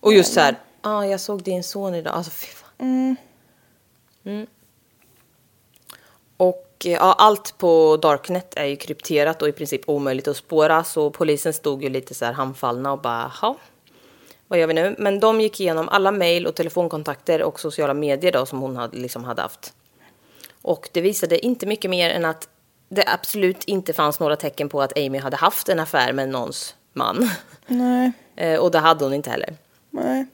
Och 0.00 0.12
just 0.14 0.34
så 0.34 0.40
här, 0.40 0.56
ja, 0.82 1.06
jag 1.06 1.20
såg 1.20 1.42
din 1.42 1.64
son 1.64 1.94
idag, 1.94 2.14
alltså 2.14 2.30
fy 2.30 2.46
fan. 2.46 3.16
Mm. 4.24 4.46
Och 6.36 6.76
eh, 6.84 6.92
ja, 6.92 7.12
allt 7.18 7.58
på 7.58 7.96
Darknet 8.02 8.54
är 8.56 8.64
ju 8.64 8.76
krypterat 8.76 9.42
och 9.42 9.48
i 9.48 9.52
princip 9.52 9.88
omöjligt 9.88 10.28
att 10.28 10.36
spåra. 10.36 10.84
Så 10.84 11.10
polisen 11.10 11.52
stod 11.52 11.82
ju 11.82 11.88
lite 11.88 12.14
så 12.14 12.24
här 12.24 12.32
handfallna 12.32 12.92
och 12.92 13.00
bara, 13.00 13.32
"Jaha, 13.40 13.54
vad 14.48 14.58
gör 14.58 14.66
vi 14.66 14.74
nu? 14.74 14.94
Men 14.98 15.20
de 15.20 15.40
gick 15.40 15.60
igenom 15.60 15.88
alla 15.88 16.10
mejl 16.10 16.46
och 16.46 16.54
telefonkontakter 16.54 17.42
och 17.42 17.60
sociala 17.60 17.94
medier 17.94 18.32
då 18.32 18.46
som 18.46 18.60
hon 18.60 18.76
hade, 18.76 18.96
liksom 18.96 19.24
hade 19.24 19.42
haft. 19.42 19.74
Och 20.62 20.88
det 20.92 21.00
visade 21.00 21.46
inte 21.46 21.66
mycket 21.66 21.90
mer 21.90 22.10
än 22.10 22.24
att 22.24 22.48
det 22.88 23.04
absolut 23.06 23.64
inte 23.64 23.92
fanns 23.92 24.20
några 24.20 24.36
tecken 24.36 24.68
på 24.68 24.82
att 24.82 24.98
Amy 24.98 25.18
hade 25.18 25.36
haft 25.36 25.68
en 25.68 25.80
affär 25.80 26.12
med 26.12 26.28
någons 26.28 26.74
man. 26.92 27.30
Nej. 27.66 28.12
Eh, 28.38 28.60
och 28.60 28.70
det 28.70 28.78
hade 28.78 29.04
hon 29.04 29.14
inte 29.14 29.30
heller. 29.30 29.56
Nej. 29.90 30.26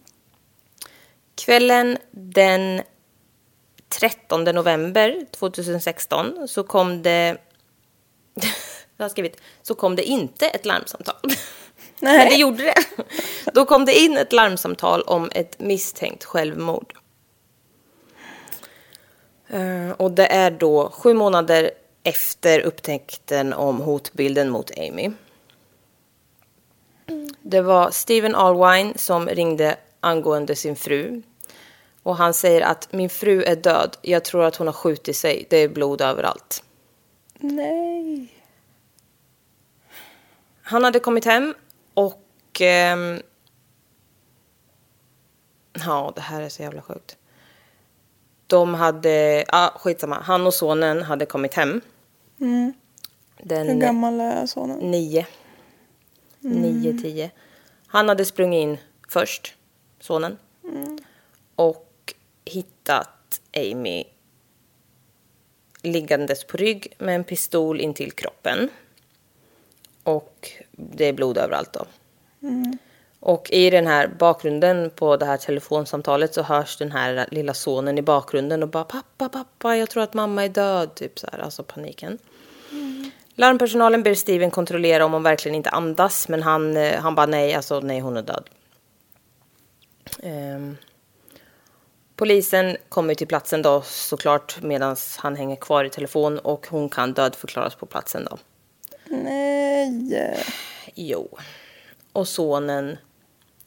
Kvällen 1.34 1.98
den 2.10 2.82
13 3.88 4.44
november 4.44 5.26
2016 5.30 6.48
så 6.48 6.62
kom 6.62 7.02
det... 7.02 7.36
Jag 8.96 9.04
har 9.04 9.08
skrivit, 9.10 9.40
så 9.62 9.74
kom 9.74 9.96
det 9.96 10.02
inte 10.02 10.46
ett 10.46 10.66
larmsamtal. 10.66 11.14
Nej. 12.02 12.18
Men 12.18 12.28
det 12.28 12.34
gjorde 12.36 12.62
det. 12.62 12.74
Då 13.54 13.64
kom 13.64 13.84
det 13.84 13.98
in 14.00 14.16
ett 14.16 14.32
larmsamtal 14.32 15.02
om 15.02 15.30
ett 15.34 15.60
misstänkt 15.60 16.24
självmord. 16.24 16.94
Eh, 19.48 19.90
Och 19.90 20.10
det 20.10 20.26
är 20.26 20.50
då 20.50 20.90
sju 20.90 21.14
månader 21.14 21.70
efter 22.02 22.60
upptäckten 22.60 23.52
om 23.52 23.80
hotbilden 23.80 24.50
mot 24.50 24.70
Amy. 24.78 25.10
Det 27.42 27.60
var 27.60 27.90
Steven 27.90 28.34
Allwine 28.34 28.92
som 28.98 29.28
ringde 29.28 29.76
angående 30.00 30.56
sin 30.56 30.76
fru. 30.76 31.22
Och 32.02 32.16
han 32.16 32.34
säger 32.34 32.60
att 32.60 32.92
min 32.92 33.10
fru 33.10 33.42
är 33.42 33.56
död. 33.56 33.96
Jag 34.02 34.24
tror 34.24 34.44
att 34.44 34.56
hon 34.56 34.66
har 34.66 34.74
skjutit 34.74 35.16
sig. 35.16 35.46
Det 35.50 35.56
är 35.56 35.68
blod 35.68 36.00
överallt. 36.00 36.62
Nej. 37.38 38.28
Han 40.62 40.84
hade 40.84 40.98
kommit 40.98 41.24
hem 41.24 41.54
och... 42.54 42.60
ehm, 42.60 43.22
ja, 45.72 46.12
det 46.14 46.20
här 46.20 46.42
är 46.42 46.48
så 46.48 46.62
jävla 46.62 46.82
sjukt. 46.82 47.16
De 48.46 48.74
hade... 48.74 49.44
Ja, 49.48 49.72
skitsamma. 49.76 50.20
Han 50.20 50.46
och 50.46 50.54
sonen 50.54 51.02
hade 51.02 51.26
kommit 51.26 51.54
hem. 51.54 51.80
Hur 52.38 52.72
Den 53.42 53.80
gammal 53.80 54.20
är 54.20 54.46
sonen? 54.46 54.78
nio. 54.78 55.26
Nio, 56.40 56.98
tio. 57.02 57.30
Han 57.86 58.08
hade 58.08 58.24
sprungit 58.24 58.62
in 58.62 58.78
först, 59.08 59.54
sonen. 60.00 60.38
Och 61.56 62.14
hittat 62.44 63.40
Amy 63.56 64.04
liggandes 65.82 66.44
på 66.44 66.56
rygg 66.56 66.94
med 66.98 67.14
en 67.14 67.24
pistol 67.24 67.80
intill 67.80 68.12
kroppen. 68.12 68.68
Och 70.02 70.50
det 70.70 71.04
är 71.04 71.12
blod 71.12 71.38
överallt 71.38 71.72
då. 71.72 71.86
Och 73.20 73.50
i 73.50 73.70
den 73.70 73.86
här 73.86 74.08
bakgrunden 74.18 74.90
på 74.90 75.16
det 75.16 75.26
här 75.26 75.36
telefonsamtalet 75.36 76.34
så 76.34 76.42
hörs 76.42 76.76
den 76.76 76.92
här 76.92 77.26
lilla 77.30 77.54
sonen 77.54 77.98
i 77.98 78.02
bakgrunden 78.02 78.62
och 78.62 78.68
bara 78.68 78.84
pappa, 78.84 79.28
pappa, 79.28 79.76
jag 79.76 79.90
tror 79.90 80.02
att 80.02 80.14
mamma 80.14 80.44
är 80.44 80.48
död. 80.48 80.94
Typ 80.94 81.18
så 81.18 81.28
här, 81.32 81.38
alltså 81.38 81.62
paniken. 81.62 82.18
Larmpersonalen 83.34 84.02
ber 84.02 84.14
Steven 84.14 84.50
kontrollera 84.50 85.04
om 85.04 85.12
hon 85.12 85.22
verkligen 85.22 85.54
inte 85.54 85.70
andas, 85.70 86.28
men 86.28 86.42
han, 86.42 86.76
eh, 86.76 87.00
han 87.00 87.14
bara 87.14 87.26
nej, 87.26 87.54
alltså 87.54 87.80
nej, 87.80 88.00
hon 88.00 88.16
är 88.16 88.22
död. 88.22 88.50
Ehm. 90.22 90.76
Polisen 92.16 92.76
kommer 92.88 93.14
till 93.14 93.26
platsen 93.26 93.62
då 93.62 93.82
såklart 93.82 94.62
medan 94.62 94.96
han 95.16 95.36
hänger 95.36 95.56
kvar 95.56 95.84
i 95.84 95.90
telefon 95.90 96.38
och 96.38 96.66
hon 96.70 96.88
kan 96.88 97.12
dödförklaras 97.12 97.74
på 97.74 97.86
platsen 97.86 98.28
då. 98.30 98.38
Nej. 99.06 100.44
Jo. 100.94 101.38
Och 102.12 102.28
sonen 102.28 102.98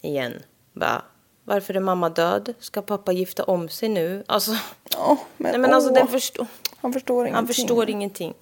igen 0.01 0.43
bara 0.73 1.03
varför 1.47 1.73
är 1.73 1.79
mamma 1.79 2.09
död? 2.09 2.53
Ska 2.59 2.81
pappa 2.81 3.11
gifta 3.11 3.43
om 3.43 3.69
sig 3.69 3.89
nu? 3.89 4.23
Alltså, 4.27 4.51
Ja, 4.91 5.17
men, 5.37 5.51
nej 5.51 5.61
men 5.61 5.73
alltså 5.73 5.89
åh. 5.89 5.95
den 5.95 6.07
förstår... 6.07 6.47
Han 6.77 6.93
förstår 6.93 7.17
ingenting. 7.27 7.35
Han 7.35 7.47
förstår 7.47 7.89
ingenting. 7.89 8.33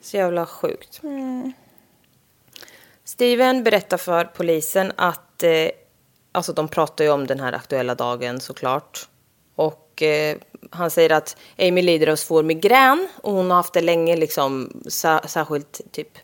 Så 0.00 0.16
jävla 0.16 0.46
sjukt. 0.46 1.00
Steven 3.04 3.64
berättar 3.64 3.96
för 3.96 4.24
polisen 4.24 4.92
att, 4.96 5.42
eh, 5.42 5.68
alltså 6.32 6.52
de 6.52 6.68
pratar 6.68 7.04
ju 7.04 7.10
om 7.10 7.26
den 7.26 7.40
här 7.40 7.52
aktuella 7.52 7.94
dagen 7.94 8.40
såklart. 8.40 9.08
Och 9.54 10.02
eh, 10.02 10.36
han 10.70 10.90
säger 10.90 11.12
att 11.12 11.36
Amy 11.58 11.82
lider 11.82 12.06
av 12.06 12.16
svår 12.16 12.42
migrän 12.42 13.08
och 13.22 13.32
hon 13.32 13.50
har 13.50 13.56
haft 13.56 13.72
det 13.72 13.80
länge 13.80 14.16
liksom, 14.16 14.80
sär, 14.88 15.26
särskilt 15.26 15.80
typ 15.92 16.18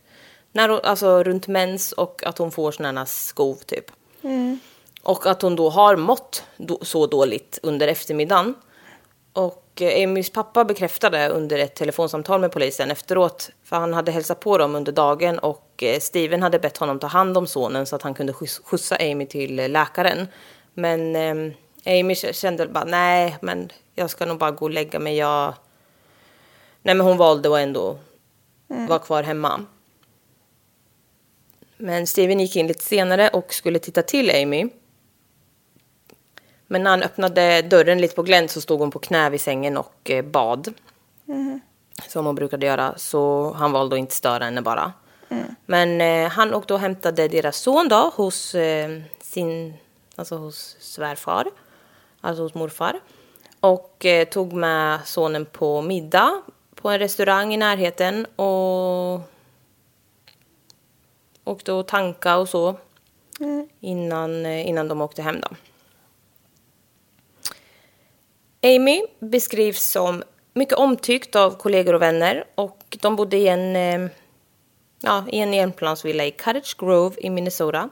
när 0.53 0.69
hon, 0.69 0.81
alltså 0.83 1.23
runt 1.23 1.47
mens 1.47 1.93
och 1.93 2.23
att 2.27 2.39
hon 2.39 2.51
får 2.51 2.73
sådana 2.73 3.01
här 3.01 3.07
skov 3.07 3.55
typ. 3.55 3.85
Och 5.03 5.27
att 5.27 5.43
hon 5.43 5.57
då 5.57 5.71
har 5.71 5.97
mått 5.97 6.45
då, 6.57 6.79
så 6.83 7.07
dåligt 7.07 7.59
under 7.63 7.89
eftermiddagen. 7.89 8.55
Och 9.33 9.83
eh, 9.83 10.05
Amys 10.05 10.31
pappa 10.31 10.65
bekräftade 10.65 11.29
under 11.29 11.59
ett 11.59 11.75
telefonsamtal 11.75 12.41
med 12.41 12.53
polisen 12.53 12.91
efteråt, 12.91 13.51
för 13.65 13.77
han 13.77 13.95
hade 13.95 14.13
hälsat 14.13 14.41
på 14.41 14.59
dem 14.59 14.75
under 14.75 14.93
dagen 14.93 15.39
och 15.39 15.83
eh, 15.83 16.01
Steven 16.01 16.43
hade 16.43 16.59
bett 16.59 16.77
honom 16.77 16.99
ta 16.99 17.07
hand 17.07 17.39
om 17.39 17.47
sonen 17.47 17.87
så 17.87 17.97
att 17.97 18.03
han 18.03 18.15
kunde 18.15 18.33
skjuts- 18.33 18.61
skjutsa 18.65 18.97
Amy 19.01 19.27
till 19.27 19.59
eh, 19.59 19.69
läkaren. 19.69 20.29
Men 20.75 21.17
eh, 21.17 21.53
Amy 22.01 22.15
kände 22.15 22.67
bara, 22.67 22.85
nej, 22.85 23.37
men 23.43 23.73
jag 23.95 24.11
ska 24.11 24.27
nog 24.27 24.39
bara 24.39 24.51
gå 24.51 24.65
och 24.65 24.71
lägga 24.71 24.99
mig. 24.99 25.17
Jag... 25.17 25.55
Nej, 26.83 26.95
men 26.95 27.07
hon 27.07 27.17
valde 27.17 27.55
att 27.55 27.61
ändå 27.61 27.99
vara 28.89 28.99
kvar 28.99 29.23
hemma. 29.23 29.67
Men 31.83 32.07
Steven 32.07 32.41
gick 32.41 32.57
in 32.57 32.67
lite 32.67 32.85
senare 32.85 33.29
och 33.29 33.55
skulle 33.55 33.79
titta 33.79 34.03
till 34.03 34.31
Amy. 34.31 34.69
Men 36.67 36.83
när 36.83 36.91
han 36.91 37.03
öppnade 37.03 37.62
dörren 37.62 38.01
lite 38.01 38.15
på 38.15 38.23
glänt 38.23 38.51
så 38.51 38.61
stod 38.61 38.81
hon 38.81 38.91
på 38.91 38.99
knä 38.99 39.31
vid 39.31 39.41
sängen 39.41 39.77
och 39.77 40.11
eh, 40.11 40.25
bad. 40.25 40.75
Som 42.09 42.27
hon 42.27 42.35
brukade 42.35 42.67
göra. 42.67 42.95
Så 42.97 43.53
han 43.53 43.73
valde 43.73 43.97
att 43.97 44.01
inte 44.01 44.15
störa 44.15 44.45
henne 44.45 44.62
bara. 44.62 44.93
Men 45.67 46.01
eh, 46.01 46.31
han 46.31 46.55
åkte 46.55 46.75
och 46.75 46.81
hämtade 46.81 47.29
deras 47.29 47.57
son 47.57 47.89
då 47.89 48.12
hos 48.15 48.55
eh, 48.55 49.01
sin, 49.21 49.75
alltså 50.17 50.37
hos 50.37 50.77
svärfar. 50.81 51.47
Alltså 52.21 52.43
hos 52.43 52.55
morfar. 52.55 53.01
Och 53.61 54.05
eh, 54.05 54.29
tog 54.29 54.53
med 54.53 54.99
sonen 55.05 55.47
på 55.47 55.83
middag 55.83 56.43
på 56.75 56.89
en 56.89 56.99
restaurang 56.99 57.55
i 57.55 57.57
närheten. 57.57 58.27
Och 58.27 59.21
åkte 61.45 61.73
och 61.73 61.89
tanka 61.89 62.37
och 62.37 62.49
så. 62.49 62.77
Innan, 63.81 64.47
eh, 64.47 64.69
innan 64.69 64.89
de 64.89 65.01
åkte 65.01 65.23
hem 65.23 65.41
då. 65.41 65.49
Amy 68.69 69.03
beskrivs 69.19 69.83
som 69.83 70.23
mycket 70.55 70.79
omtyckt 70.79 71.37
av 71.37 71.57
kollegor 71.57 71.95
och 71.95 72.03
vänner 72.03 72.45
och 72.55 72.97
de 73.01 73.17
bodde 73.17 73.37
i 73.37 73.49
en, 73.49 73.77
eh, 73.77 74.11
ja, 75.01 75.25
i 75.29 75.39
en 75.39 75.55
enplansvilla 75.55 76.25
i 76.25 76.31
Cottage 76.31 76.77
Grove 76.79 77.17
i 77.21 77.31
Minnesota. 77.31 77.91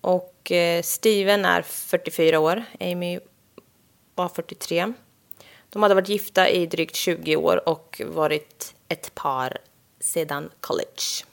Och 0.00 0.52
eh, 0.52 0.82
Steven 0.82 1.44
är 1.44 1.62
44 1.62 2.38
år, 2.38 2.64
Amy 2.80 3.20
var 4.14 4.28
43. 4.28 4.92
De 5.70 5.82
hade 5.82 5.94
varit 5.94 6.08
gifta 6.08 6.48
i 6.48 6.66
drygt 6.66 6.96
20 6.96 7.36
år 7.36 7.68
och 7.68 8.02
varit 8.06 8.74
ett 8.88 9.14
par 9.14 9.58
sedan 10.00 10.50
college. 10.60 11.31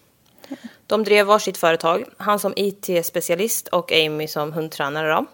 De 0.88 1.03
drev 1.03 1.25
varsitt 1.25 1.58
företag, 1.58 2.06
han 2.18 2.39
som 2.39 2.53
IT-specialist 2.56 3.68
och 3.68 3.91
Amy 3.91 4.27
som 4.27 4.53
hundtränare. 4.53 5.12
Då. 5.13 5.25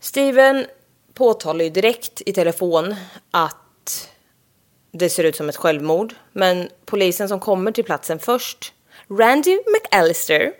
Steven 0.00 0.66
påtalar 1.14 1.64
ju 1.64 1.70
direkt 1.70 2.22
i 2.26 2.32
telefon 2.32 2.94
att 3.30 4.10
det 4.92 5.10
ser 5.10 5.24
ut 5.24 5.36
som 5.36 5.48
ett 5.48 5.56
självmord. 5.56 6.14
Men 6.32 6.68
polisen 6.84 7.28
som 7.28 7.40
kommer 7.40 7.72
till 7.72 7.84
platsen 7.84 8.18
först, 8.18 8.72
Randy 9.08 9.58
McAllister, 9.66 10.52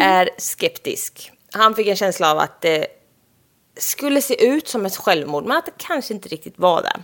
är 0.00 0.30
skeptisk. 0.38 1.32
Han 1.52 1.74
fick 1.74 1.86
en 1.86 1.96
känsla 1.96 2.30
av 2.30 2.38
att 2.38 2.60
det 2.60 2.86
skulle 3.76 4.22
se 4.22 4.46
ut 4.46 4.68
som 4.68 4.86
ett 4.86 4.96
självmord, 4.96 5.44
men 5.44 5.56
att 5.56 5.66
det 5.66 5.72
kanske 5.76 6.14
inte 6.14 6.28
riktigt 6.28 6.58
var 6.58 6.82
det. 6.82 7.02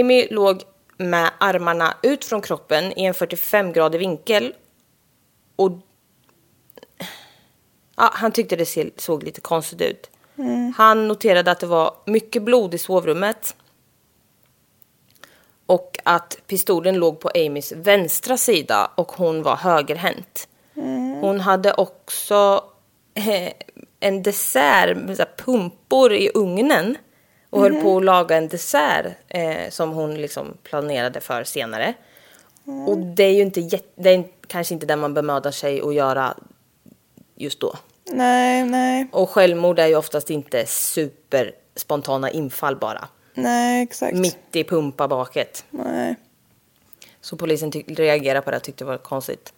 Amy 0.00 0.28
låg 0.30 0.62
med 0.96 1.30
armarna 1.38 1.96
ut 2.02 2.24
från 2.24 2.42
kroppen 2.42 2.98
i 2.98 3.04
en 3.04 3.14
45-gradig 3.14 3.98
vinkel 3.98 4.54
och 5.56 5.72
ja, 7.96 8.10
han 8.12 8.32
tyckte 8.32 8.56
det 8.56 8.92
såg 8.96 9.22
lite 9.22 9.40
konstigt 9.40 9.80
ut. 9.80 10.10
Han 10.76 11.08
noterade 11.08 11.50
att 11.50 11.60
det 11.60 11.66
var 11.66 11.94
mycket 12.06 12.42
blod 12.42 12.74
i 12.74 12.78
sovrummet 12.78 13.56
och 15.66 15.98
att 16.04 16.38
pistolen 16.46 16.94
låg 16.94 17.20
på 17.20 17.30
Amys 17.34 17.72
vänstra 17.72 18.36
sida 18.36 18.90
och 18.94 19.12
hon 19.12 19.42
var 19.42 19.56
högerhänt. 19.56 20.48
Hon 21.20 21.40
hade 21.40 21.72
också 21.72 22.64
eh, 23.14 23.52
en 24.00 24.22
dessert 24.22 24.96
med 24.96 25.36
pumpor 25.36 26.12
i 26.12 26.30
ugnen 26.34 26.96
och 27.52 27.60
höll 27.60 27.82
på 27.82 27.96
att 27.96 28.04
laga 28.04 28.36
en 28.36 28.48
dessert 28.48 29.06
eh, 29.28 29.70
som 29.70 29.90
hon 29.90 30.14
liksom 30.14 30.56
planerade 30.62 31.20
för 31.20 31.44
senare. 31.44 31.94
Och 32.86 32.98
det 32.98 33.24
är 33.24 33.32
ju 33.32 33.42
inte 33.42 33.80
det 33.94 34.10
är 34.10 34.24
kanske 34.46 34.74
inte 34.74 34.86
det 34.86 34.96
man 34.96 35.14
bemödar 35.14 35.50
sig 35.50 35.80
att 35.80 35.94
göra 35.94 36.34
just 37.34 37.60
då. 37.60 37.74
Nej, 38.04 38.64
nej, 38.64 39.06
Och 39.12 39.30
självmord 39.30 39.78
är 39.78 39.86
ju 39.86 39.96
oftast 39.96 40.30
inte 40.30 40.66
super 40.66 41.52
spontana 41.76 42.30
infall 42.30 42.76
bara. 42.76 43.08
nej, 43.34 43.82
exakt. 43.82 44.16
Mitt 44.16 44.56
i 44.56 44.64
pumpabaket. 44.64 45.64
Nej. 45.70 46.16
Så 47.20 47.36
polisen 47.36 47.70
reagerade 47.72 48.40
på 48.42 48.50
det 48.50 48.56
och 48.56 48.62
tyckte 48.62 48.84
det 48.84 48.88
var 48.88 48.98
konstigt. 48.98 49.52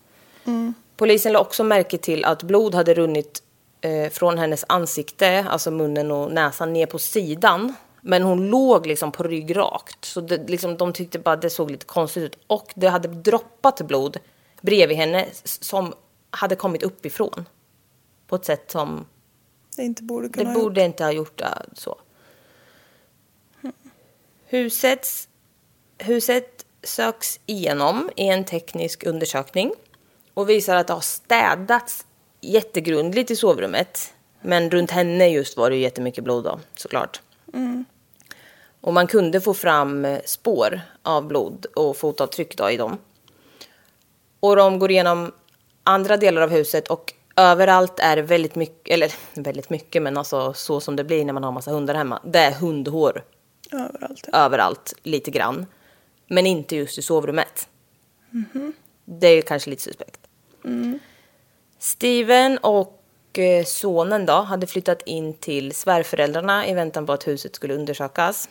Polisen 0.96 1.33
la 1.33 1.40
också 1.40 1.64
märke 1.64 1.98
till 1.98 2.24
att 2.24 2.42
blod 2.42 2.74
hade 2.74 2.94
runnit 2.94 3.42
eh, 3.80 4.11
från 4.11 4.38
hennes 4.38 4.64
ansikte, 4.68 5.46
alltså 5.48 5.70
munnen 5.70 6.11
och 6.11 6.33
näsan, 6.33 6.72
ner 6.72 6.87
på 6.87 6.98
sidan. 6.98 7.74
Men 8.07 8.23
hon 8.23 8.51
låg 8.51 8.87
liksom 8.87 9.12
på 9.12 9.23
rygg 9.23 9.57
rakt. 9.57 10.05
Så 10.05 10.21
det, 10.21 10.51
liksom, 10.51 10.77
de 10.77 10.93
tyckte 10.93 11.19
bara 11.19 11.37
det 11.37 11.51
såg 11.51 11.71
lite 11.71 11.87
konstigt 11.87 12.23
ut. 12.23 12.38
Och 12.47 12.73
det 12.75 12.88
hade 12.88 13.09
droppat 13.09 13.81
blod 13.81 14.17
bredvid 14.61 14.97
henne 14.97 15.27
som 15.45 15.95
hade 16.31 16.57
kommit 16.57 16.83
uppifrån. 16.83 17.49
På 18.27 18.37
ett 18.37 18.45
sätt 18.45 18.71
som 18.71 19.07
Det 19.77 19.83
inte 19.83 20.03
borde 20.03 20.29
det 20.29 20.33
kunna 20.33 20.51
ha 20.51 20.61
borde 20.61 20.85
inte 20.85 21.05
ha 21.05 21.12
gjort 21.12 21.38
det 21.38 21.67
så. 21.75 21.97
Husets, 24.47 25.29
huset 25.99 26.67
söks 26.83 27.40
igenom 27.47 28.11
i 28.17 28.29
en 28.29 28.45
teknisk 28.45 29.07
undersökning 29.07 29.73
och 30.35 30.49
visar 30.49 30.77
att 30.77 30.87
det 30.87 30.93
har 30.93 31.01
städats 31.01 32.07
jättegrundligt 32.40 33.31
i 33.31 33.37
sovrummet. 33.37 34.14
Men 34.40 34.71
runt 34.71 34.90
henne 34.90 35.29
just 35.29 35.57
var 35.57 35.71
det 35.71 35.77
jättemycket 35.77 36.25
blod 36.25 36.45
då, 36.45 36.61
såklart. 36.77 37.21
Och 38.85 38.92
man 38.92 39.07
kunde 39.07 39.40
få 39.40 39.55
fram 39.55 40.05
eh, 40.05 40.20
spår 40.25 40.81
av 41.03 41.27
blod 41.27 41.66
och 41.77 41.97
fotavtryck 41.97 42.57
då 42.57 42.70
i 42.70 42.77
dem. 42.77 42.99
Och 44.40 44.57
de 44.57 44.79
går 44.79 44.90
igenom 44.90 45.33
andra 45.85 46.16
delar 46.16 46.42
av 46.42 46.51
huset 46.51 46.88
och 46.88 47.12
överallt 47.37 48.01
är 48.01 48.16
det 48.16 48.23
väldigt 48.23 48.55
mycket, 48.55 48.94
eller 48.94 49.12
väldigt 49.35 49.70
mycket, 49.70 50.03
men 50.03 50.16
alltså 50.16 50.53
så 50.53 50.81
som 50.81 50.97
det 50.97 51.05
blir 51.05 51.25
när 51.25 51.33
man 51.33 51.44
har 51.44 51.53
massa 51.53 51.70
hundar 51.70 51.94
hemma. 51.94 52.20
Det 52.25 52.38
är 52.38 52.53
hundhår 52.53 53.25
överallt. 53.73 54.29
Ja. 54.33 54.38
överallt 54.38 54.94
lite 55.03 55.31
grann. 55.31 55.66
Men 56.27 56.47
inte 56.47 56.77
just 56.77 56.99
i 56.99 57.03
sovrummet. 57.03 57.68
Det 59.05 59.27
är 59.27 59.42
kanske 59.42 59.70
lite 59.70 59.83
suspekt. 59.83 60.20
Steven 61.79 62.59
och 62.59 63.38
eh, 63.38 63.64
sonen 63.64 64.27
då 64.27 64.33
hade 64.33 64.66
flyttat 64.66 65.03
in 65.07 65.35
till 65.35 65.75
svärföräldrarna 65.75 66.68
i 66.68 66.75
väntan 66.75 67.07
på 67.07 67.12
att 67.12 67.27
huset 67.27 67.57
skulle 67.57 67.75
undersökas. 67.75 68.49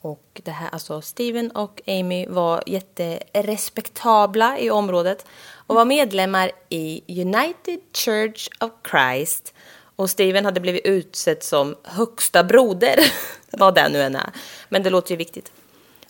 Och 0.00 0.40
det 0.44 0.50
här, 0.50 0.68
alltså 0.72 1.00
Steven 1.00 1.50
och 1.50 1.80
Amy 1.86 2.26
var 2.26 2.62
jätterespektabla 2.66 4.58
i 4.58 4.70
området 4.70 5.26
och 5.52 5.74
var 5.74 5.84
medlemmar 5.84 6.50
i 6.68 7.02
United 7.22 7.80
Church 7.92 8.48
of 8.60 8.70
Christ. 8.90 9.54
Och 9.96 10.10
Steven 10.10 10.44
hade 10.44 10.60
blivit 10.60 10.84
utsedd 10.84 11.42
som 11.42 11.76
högsta 11.82 12.44
broder, 12.44 13.12
vad 13.50 13.74
det 13.74 13.88
nu 13.88 14.02
än 14.02 14.16
är. 14.16 14.30
Men 14.68 14.82
det 14.82 14.90
låter 14.90 15.10
ju 15.10 15.16
viktigt. 15.16 15.52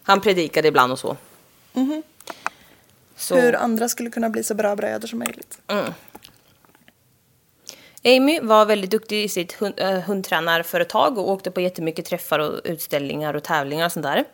Han 0.03 0.21
predikade 0.21 0.69
ibland 0.69 0.93
och 0.93 0.99
så. 0.99 1.17
så. 3.17 3.37
Hur 3.37 3.57
andra 3.57 3.89
skulle 3.89 4.11
kunna 4.11 4.31
bli 4.31 4.43
så 4.43 4.55
bra 4.55 4.77
bröder 4.77 5.09
som 5.09 5.19
möjligt. 5.19 5.59
Amy 8.05 8.41
var 8.41 8.67
väldigt 8.67 8.91
duktig 8.91 9.25
i 9.25 9.29
sitt 9.29 9.53
hund, 9.53 9.75
äh, 9.77 10.01
hundtränarföretag 10.01 11.19
och 11.19 11.31
åkte 11.31 11.51
på 11.51 11.61
jättemycket 11.61 12.05
träffar 12.05 12.39
och 12.39 12.61
utställningar 12.65 13.35
och 13.35 13.43
tävlingar 13.43 13.87
och 13.87 13.93
sånt 13.93 14.05
där. 14.05 14.25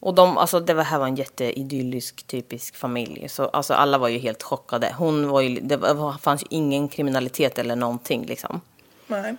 Och 0.00 0.14
de, 0.14 0.38
alltså, 0.38 0.60
det 0.60 0.74
var, 0.74 0.82
här 0.82 0.98
var 0.98 1.06
en 1.06 1.16
jätteidyllisk, 1.16 2.26
typisk 2.26 2.76
familj. 2.76 3.28
Så, 3.28 3.44
alltså, 3.48 3.74
alla 3.74 3.98
var 3.98 4.08
ju 4.08 4.18
helt 4.18 4.42
chockade. 4.42 4.94
Hon 4.98 5.28
var 5.28 5.40
ju, 5.40 5.60
det 5.60 5.76
var, 5.76 6.12
fanns 6.12 6.42
ju 6.42 6.46
ingen 6.50 6.88
kriminalitet 6.88 7.58
eller 7.58 7.76
någonting 7.76 8.26
liksom. 8.26 8.60
Nej. 9.06 9.36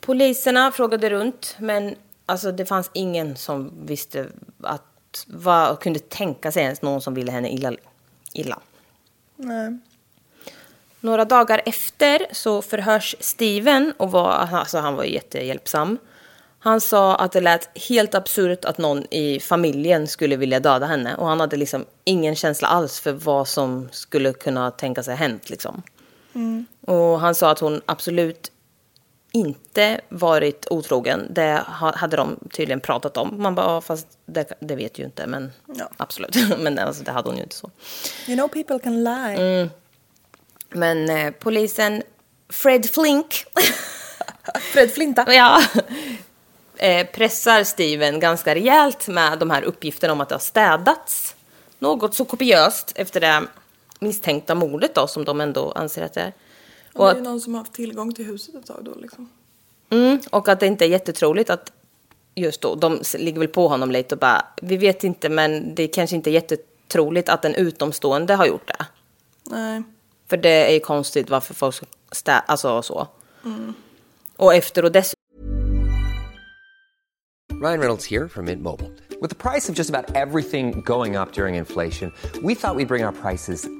Poliserna 0.00 0.72
frågade 0.72 1.10
runt, 1.10 1.56
men 1.58 1.94
alltså, 2.26 2.52
det 2.52 2.66
fanns 2.66 2.90
ingen 2.92 3.36
som 3.36 3.72
visste 3.86 4.26
att 4.62 5.24
vad 5.26 5.80
kunde 5.80 5.98
tänka 5.98 6.52
sig 6.52 6.62
ens 6.62 6.82
någon 6.82 7.00
som 7.00 7.14
ville 7.14 7.32
henne 7.32 7.50
illa. 7.50 7.72
illa. 8.32 8.58
Nej. 9.36 9.78
Några 11.00 11.24
dagar 11.24 11.62
efter 11.66 12.26
så 12.32 12.62
förhörs 12.62 13.16
Steven 13.20 13.92
och 13.96 14.10
var, 14.10 14.30
alltså 14.32 14.78
han 14.78 14.94
var 14.94 15.04
jättehjälpsam. 15.04 15.98
Han 16.62 16.80
sa 16.80 17.14
att 17.16 17.32
det 17.32 17.40
lät 17.40 17.78
helt 17.88 18.14
absurt 18.14 18.64
att 18.64 18.78
någon 18.78 19.04
i 19.10 19.40
familjen 19.40 20.06
skulle 20.06 20.36
vilja 20.36 20.60
döda 20.60 20.86
henne 20.86 21.14
och 21.16 21.26
han 21.26 21.40
hade 21.40 21.56
liksom 21.56 21.84
ingen 22.04 22.34
känsla 22.36 22.68
alls 22.68 23.00
för 23.00 23.12
vad 23.12 23.48
som 23.48 23.88
skulle 23.92 24.32
kunna 24.32 24.70
tänka 24.70 25.02
sig 25.02 25.16
hänt 25.16 25.50
liksom. 25.50 25.82
Och 26.86 27.20
han 27.20 27.34
sa 27.34 27.50
att 27.50 27.58
hon 27.58 27.80
absolut 27.86 28.52
inte 29.32 30.00
varit 30.08 30.66
otrogen. 30.70 31.26
Det 31.30 31.62
ha- 31.66 31.96
hade 31.96 32.16
de 32.16 32.36
tydligen 32.52 32.80
pratat 32.80 33.16
om. 33.16 33.42
Man 33.42 33.54
bara, 33.54 33.66
ja, 33.66 33.80
fast 33.80 34.06
det, 34.26 34.52
det 34.60 34.76
vet 34.76 34.98
ju 34.98 35.04
inte, 35.04 35.26
men 35.26 35.52
Ja. 35.66 35.88
absolut. 35.96 36.36
men 36.58 36.78
alltså, 36.78 37.02
det 37.04 37.10
hade 37.12 37.28
hon 37.28 37.36
ju 37.36 37.42
inte 37.42 37.56
så. 37.56 37.70
You 38.26 38.36
know 38.36 38.48
people 38.48 38.78
can 38.78 39.04
lie. 39.04 39.68
Men 40.70 41.10
eh, 41.10 41.30
polisen 41.30 42.02
Fred 42.48 42.90
Flink 42.90 43.44
Fred 44.72 44.90
Flinta. 44.90 45.34
ja, 45.34 45.62
eh, 46.76 47.06
pressar 47.06 47.64
Steven 47.64 48.20
ganska 48.20 48.54
rejält 48.54 49.08
med 49.08 49.38
de 49.38 49.50
här 49.50 49.62
uppgifterna 49.62 50.12
om 50.12 50.20
att 50.20 50.28
det 50.28 50.34
har 50.34 50.40
städats. 50.40 51.36
Något 51.78 52.14
så 52.14 52.24
kopiöst 52.24 52.92
efter 52.94 53.20
det 53.20 53.42
misstänkta 54.00 54.54
mordet 54.54 54.94
då, 54.94 55.06
som 55.06 55.24
de 55.24 55.40
ändå 55.40 55.72
anser 55.72 56.02
att 56.02 56.14
det 56.14 56.20
är. 56.20 56.32
Och 56.94 57.06
det 57.06 57.12
är 57.12 57.16
ju 57.16 57.22
någon 57.22 57.40
som 57.40 57.54
har 57.54 57.60
haft 57.60 57.72
tillgång 57.72 58.14
till 58.14 58.24
huset 58.24 58.54
ett 58.54 58.66
tag 58.66 58.84
då 58.84 58.94
liksom. 59.00 59.30
mm, 59.90 60.20
och 60.30 60.48
att 60.48 60.60
det 60.60 60.66
inte 60.66 60.84
är 60.84 60.88
jättetroligt 60.88 61.50
att 61.50 61.72
just 62.34 62.60
då, 62.60 62.74
de 62.74 63.00
ligger 63.18 63.38
väl 63.38 63.48
på 63.48 63.68
honom 63.68 63.90
lite 63.90 64.14
och 64.14 64.18
bara, 64.18 64.44
vi 64.62 64.76
vet 64.76 65.04
inte 65.04 65.28
men 65.28 65.74
det 65.74 65.88
kanske 65.88 66.16
inte 66.16 66.30
är 66.30 66.32
jättetroligt 66.32 67.28
att 67.28 67.44
en 67.44 67.54
utomstående 67.54 68.34
har 68.34 68.46
gjort 68.46 68.68
det. 68.68 68.86
Nej. 69.42 69.82
För 70.30 70.36
det 70.36 70.68
är 70.68 70.72
ju 70.72 70.80
konstigt 70.80 71.30
varför 71.30 71.54
folk 71.54 71.74
ska 71.74 71.86
stä, 72.12 72.38
alltså 72.38 72.82
så. 72.82 73.08
Mm. 73.44 73.74
Och 74.36 74.54
efter 74.54 74.84
och 74.84 74.92
dess 74.92 75.14
Ryan 77.62 77.78
Reynolds 77.78 78.10
här 78.10 78.28
från 78.28 78.44
Mint 78.44 78.62
Mobile. 78.62 78.90
Med 79.20 79.38
priset 79.38 79.76
på 79.76 79.78
nästan 79.78 79.96
allt 79.96 80.40
som 80.50 80.82
går 80.82 81.22
upp 81.22 81.38
under 81.38 81.48
inflationen, 81.48 82.12
trodde 82.32 82.46
vi 82.46 82.52
att 82.52 82.76
vi 82.76 82.84
skulle 82.84 82.86
bring 82.86 83.04
våra 83.04 83.12
priser 83.12 83.79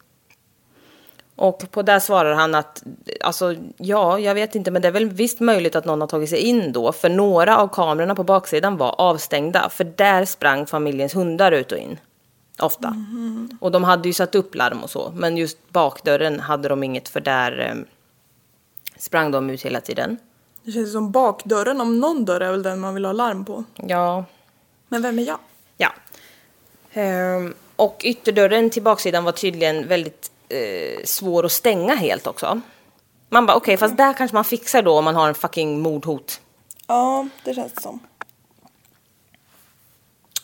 Och 1.41 1.71
på 1.71 1.81
det 1.81 1.99
svarar 1.99 2.33
han 2.33 2.55
att, 2.55 2.83
alltså 3.21 3.55
ja, 3.77 4.19
jag 4.19 4.35
vet 4.35 4.55
inte, 4.55 4.71
men 4.71 4.81
det 4.81 4.87
är 4.87 4.91
väl 4.91 5.09
visst 5.09 5.39
möjligt 5.39 5.75
att 5.75 5.85
någon 5.85 6.01
har 6.01 6.07
tagit 6.07 6.29
sig 6.29 6.39
in 6.39 6.71
då, 6.71 6.91
för 6.91 7.09
några 7.09 7.57
av 7.57 7.67
kamerorna 7.67 8.15
på 8.15 8.23
baksidan 8.23 8.77
var 8.77 8.95
avstängda, 8.97 9.69
för 9.69 9.83
där 9.83 10.25
sprang 10.25 10.65
familjens 10.67 11.15
hundar 11.15 11.51
ut 11.51 11.71
och 11.71 11.77
in. 11.77 11.99
Ofta. 12.59 12.95
Och 13.59 13.71
de 13.71 13.83
hade 13.83 14.09
ju 14.09 14.13
satt 14.13 14.35
upp 14.35 14.55
larm 14.55 14.83
och 14.83 14.89
så, 14.89 15.11
men 15.15 15.37
just 15.37 15.57
bakdörren 15.69 16.39
hade 16.39 16.69
de 16.69 16.83
inget, 16.83 17.09
för 17.09 17.19
där 17.19 17.59
eh, 17.59 17.75
sprang 18.97 19.31
de 19.31 19.49
ut 19.49 19.61
hela 19.61 19.81
tiden. 19.81 20.17
Det 20.63 20.71
känns 20.71 20.91
som 20.91 21.11
bakdörren, 21.11 21.81
om 21.81 21.99
någon 21.99 22.25
dörr 22.25 22.41
är 22.41 22.51
väl 22.51 22.63
den 22.63 22.79
man 22.79 22.93
vill 22.93 23.05
ha 23.05 23.11
larm 23.11 23.45
på. 23.45 23.63
Ja, 23.75 24.25
Men 24.87 25.01
vem 25.01 25.19
är 25.19 25.23
jag? 25.23 25.39
Ja. 25.77 25.93
Ehm, 26.93 27.53
och 27.75 28.01
ytterdörren 28.03 28.69
till 28.69 28.83
baksidan 28.83 29.23
var 29.23 29.31
tydligen 29.31 29.87
väldigt 29.87 30.30
eh, 30.51 31.03
svår 31.03 31.45
att 31.45 31.51
stänga 31.51 31.95
helt 31.95 32.27
också. 32.27 32.61
Man 33.29 33.45
bara 33.45 33.57
okej, 33.57 33.77
fast 33.77 33.97
där 33.97 34.13
kanske 34.13 34.35
man 34.35 34.43
fixar 34.43 34.81
då 34.81 34.97
om 34.97 35.05
man 35.05 35.15
har 35.15 35.27
en 35.27 35.35
fucking 35.35 35.79
mordhot. 35.79 36.41
Ja, 36.87 37.27
det 37.43 37.53
känns 37.53 37.73
det 37.73 37.81
som. 37.81 37.99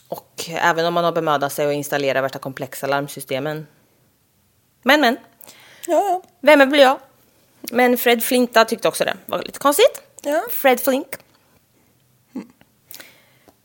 Och 0.08 0.46
även 0.50 0.86
om 0.86 0.93
man 0.93 1.04
har 1.04 1.12
bemödat 1.12 1.54
sig 1.54 1.67
att 1.67 1.74
installera 1.74 2.22
värsta 2.22 2.39
komplexa 2.39 2.88
larmsystemen. 2.88 3.67
Men 4.84 5.02
men, 5.02 5.17
Ja, 5.88 5.93
ja. 6.10 6.22
vem 6.41 6.70
väl 6.70 6.80
jag? 6.80 7.00
Men 7.62 7.98
Fred 7.98 8.24
Flinta 8.24 8.65
tyckte 8.65 8.88
också 8.88 9.04
det 9.06 9.17
var 9.26 9.43
lite 9.43 9.60
konstigt. 9.60 10.02
Ja. 10.22 10.43
Fred 10.52 10.80
Flink. 10.80 11.08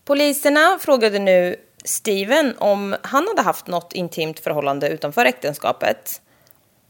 Poliserna 0.05 0.78
frågade 0.81 1.18
nu 1.18 1.57
Steven 1.85 2.55
om 2.59 2.96
han 3.02 3.28
hade 3.28 3.42
haft 3.42 3.66
något 3.66 3.92
intimt 3.92 4.40
förhållande 4.40 4.88
utanför 4.88 5.24
äktenskapet. 5.24 6.20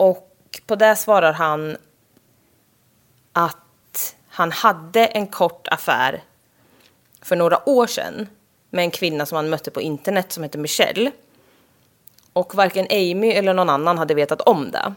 Och 0.03 0.61
på 0.67 0.77
det 0.77 0.97
svarar 0.97 1.33
han 1.33 1.77
att 3.33 4.17
han 4.29 4.53
hade 4.53 5.07
en 5.07 5.27
kort 5.27 5.69
affär 5.69 6.23
för 7.21 7.37
några 7.37 7.69
år 7.69 7.87
sedan 7.87 8.29
med 8.71 8.85
en 8.85 8.91
kvinna 8.91 9.27
som 9.27 9.37
han 9.37 9.51
mötte 9.51 9.71
på 9.71 9.81
internet 9.81 10.33
som 10.33 10.43
hette 10.43 10.59
Michelle. 10.59 11.11
Och 12.33 12.55
varken 12.55 12.87
Amy 12.91 13.31
eller 13.31 13.55
någon 13.55 13.69
annan 13.71 13.99
hade 13.99 14.15
vetat 14.15 14.41
om 14.41 14.71
det. 14.71 14.95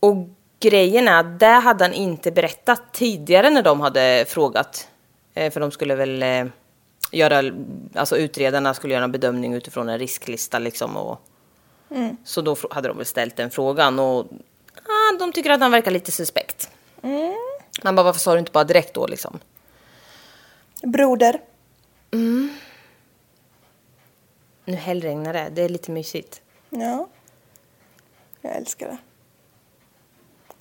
Och 0.00 0.16
grejen 0.60 1.08
är 1.08 1.20
att 1.20 1.40
det 1.40 1.46
hade 1.46 1.84
han 1.84 1.94
inte 1.94 2.32
berättat 2.32 2.82
tidigare 2.92 3.50
när 3.50 3.62
de 3.62 3.80
hade 3.80 4.24
frågat. 4.28 4.88
Eh, 5.34 5.52
för 5.52 5.60
de 5.60 5.70
skulle 5.70 5.94
väl 5.94 6.22
eh, 6.22 6.46
göra, 7.10 7.52
alltså 7.94 8.16
utredarna 8.16 8.74
skulle 8.74 8.94
göra 8.94 9.04
en 9.04 9.12
bedömning 9.12 9.54
utifrån 9.54 9.88
en 9.88 9.98
risklista 9.98 10.58
liksom. 10.58 10.96
Och, 10.96 11.20
så 12.24 12.40
då 12.40 12.56
hade 12.70 12.88
de 12.88 12.96
väl 12.96 13.06
ställt 13.06 13.36
den 13.36 13.50
frågan 13.50 13.98
och 13.98 14.26
ah, 14.76 15.18
de 15.18 15.32
tycker 15.32 15.50
att 15.50 15.60
han 15.60 15.70
verkar 15.70 15.90
lite 15.90 16.12
suspekt. 16.12 16.70
Man 17.82 17.94
bara, 17.94 18.02
varför 18.02 18.20
sa 18.20 18.32
du 18.32 18.38
inte 18.38 18.52
bara 18.52 18.64
direkt 18.64 18.94
då 18.94 19.06
liksom? 19.06 19.38
Broder. 20.82 21.40
Nu 24.64 24.74
hällregnar 24.74 25.32
det, 25.32 25.48
det 25.52 25.62
är 25.62 25.68
lite 25.68 25.90
mysigt. 25.90 26.42
Ja. 26.70 27.08
Jag 28.40 28.56
älskar 28.56 28.86
det. 28.88 28.98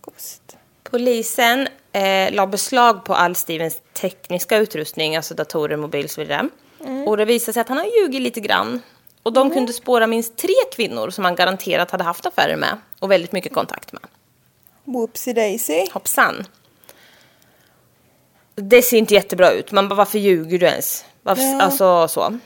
Gosigt. 0.02 0.58
Polisen 0.84 1.68
eh, 1.92 2.34
la 2.34 2.48
beslag 2.48 3.06
på 3.06 3.16
all 3.16 3.36
Stevens 3.36 3.82
tekniska 3.94 4.58
utrustning, 4.58 5.16
alltså 5.16 5.34
datorer, 5.34 5.78
mobil 5.78 6.06
och 6.06 6.12
så 6.12 6.22
vidare. 6.22 6.50
Och 7.08 7.18
det 7.18 7.26
visade 7.26 7.54
sig 7.54 7.62
att 7.62 7.70
han 7.70 7.78
har 7.78 7.86
ljugit 7.86 8.22
lite 8.22 8.40
grann. 8.40 8.82
Och 9.24 9.34
de 9.34 9.52
kunde 9.52 9.74
spåra 9.74 10.08
minst 10.08 10.38
tre 10.38 10.54
kvinnor 10.76 11.10
som 11.10 11.26
han 11.26 11.36
garanterat 11.36 11.92
hade 11.92 12.04
haft 12.04 12.26
affärer 12.26 12.56
med 12.56 12.78
och 13.00 13.12
väldigt 13.12 13.32
mycket 13.32 13.54
kontakt 13.54 13.94
med. 13.94 14.02
Whoopsie 14.84 15.34
daisy. 15.34 15.86
Hoppsan. 15.94 16.46
Det 18.56 18.82
ser 18.82 18.98
inte 18.98 19.14
jättebra 19.14 19.52
ut. 19.52 19.72
Man 19.72 19.90
bara, 19.90 19.96
varför 19.96 20.20
ljuger 20.20 20.60
du 20.60 20.66
ens? 20.66 21.06
Varför, 21.22 21.44
Ja. 21.44 21.62
Alltså 21.62 22.08
så. 22.08 22.40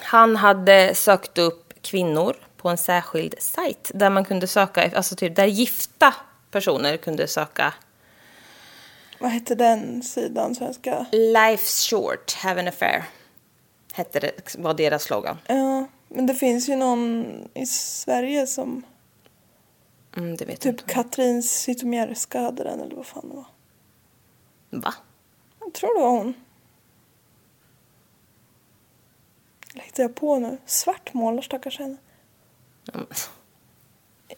Han 0.00 0.36
hade 0.36 0.94
sökt 0.94 1.38
upp 1.38 1.74
kvinnor 1.82 2.36
på 2.56 2.68
en 2.68 2.78
särskild 2.78 3.34
sajt 3.38 3.90
där 3.94 4.10
man 4.10 4.24
kunde 4.24 4.46
söka, 4.46 4.90
alltså 4.96 5.16
typ 5.16 5.36
där 5.36 5.46
gifta 5.46 6.14
personer 6.50 6.96
kunde 6.96 7.28
söka 7.28 7.74
Vad 9.18 9.30
hette 9.30 9.54
den 9.54 10.02
sidan 10.02 10.54
svenska? 10.54 11.06
Life's 11.12 11.90
short, 11.90 12.32
have 12.32 12.60
an 12.60 12.68
affair. 12.68 13.04
Hette 13.96 14.20
det, 14.20 14.54
var 14.58 14.74
deras 14.74 15.02
slogan. 15.02 15.36
Ja, 15.46 15.86
men 16.08 16.26
det 16.26 16.34
finns 16.34 16.68
ju 16.68 16.76
någon 16.76 17.26
i 17.54 17.66
Sverige 17.66 18.46
som... 18.46 18.82
Mm, 20.16 20.36
det 20.36 20.44
vet 20.44 20.60
Typ 20.60 20.80
inte. 20.80 20.94
Katrin 20.94 21.42
Zytomierska 21.42 22.40
hade 22.40 22.64
den 22.64 22.80
eller 22.80 22.96
vad 22.96 23.06
fan 23.06 23.28
det 23.28 23.34
var. 23.36 23.46
Va? 24.70 24.94
Jag 25.60 25.72
tror 25.72 25.94
det 25.94 26.00
var 26.00 26.10
hon. 26.10 26.34
Eller 29.74 29.84
hittar 29.84 30.02
jag 30.02 30.14
på 30.14 30.38
nu? 30.38 30.58
Svartmålar 30.66 31.42
stackars 31.42 31.78
henne. 31.78 31.96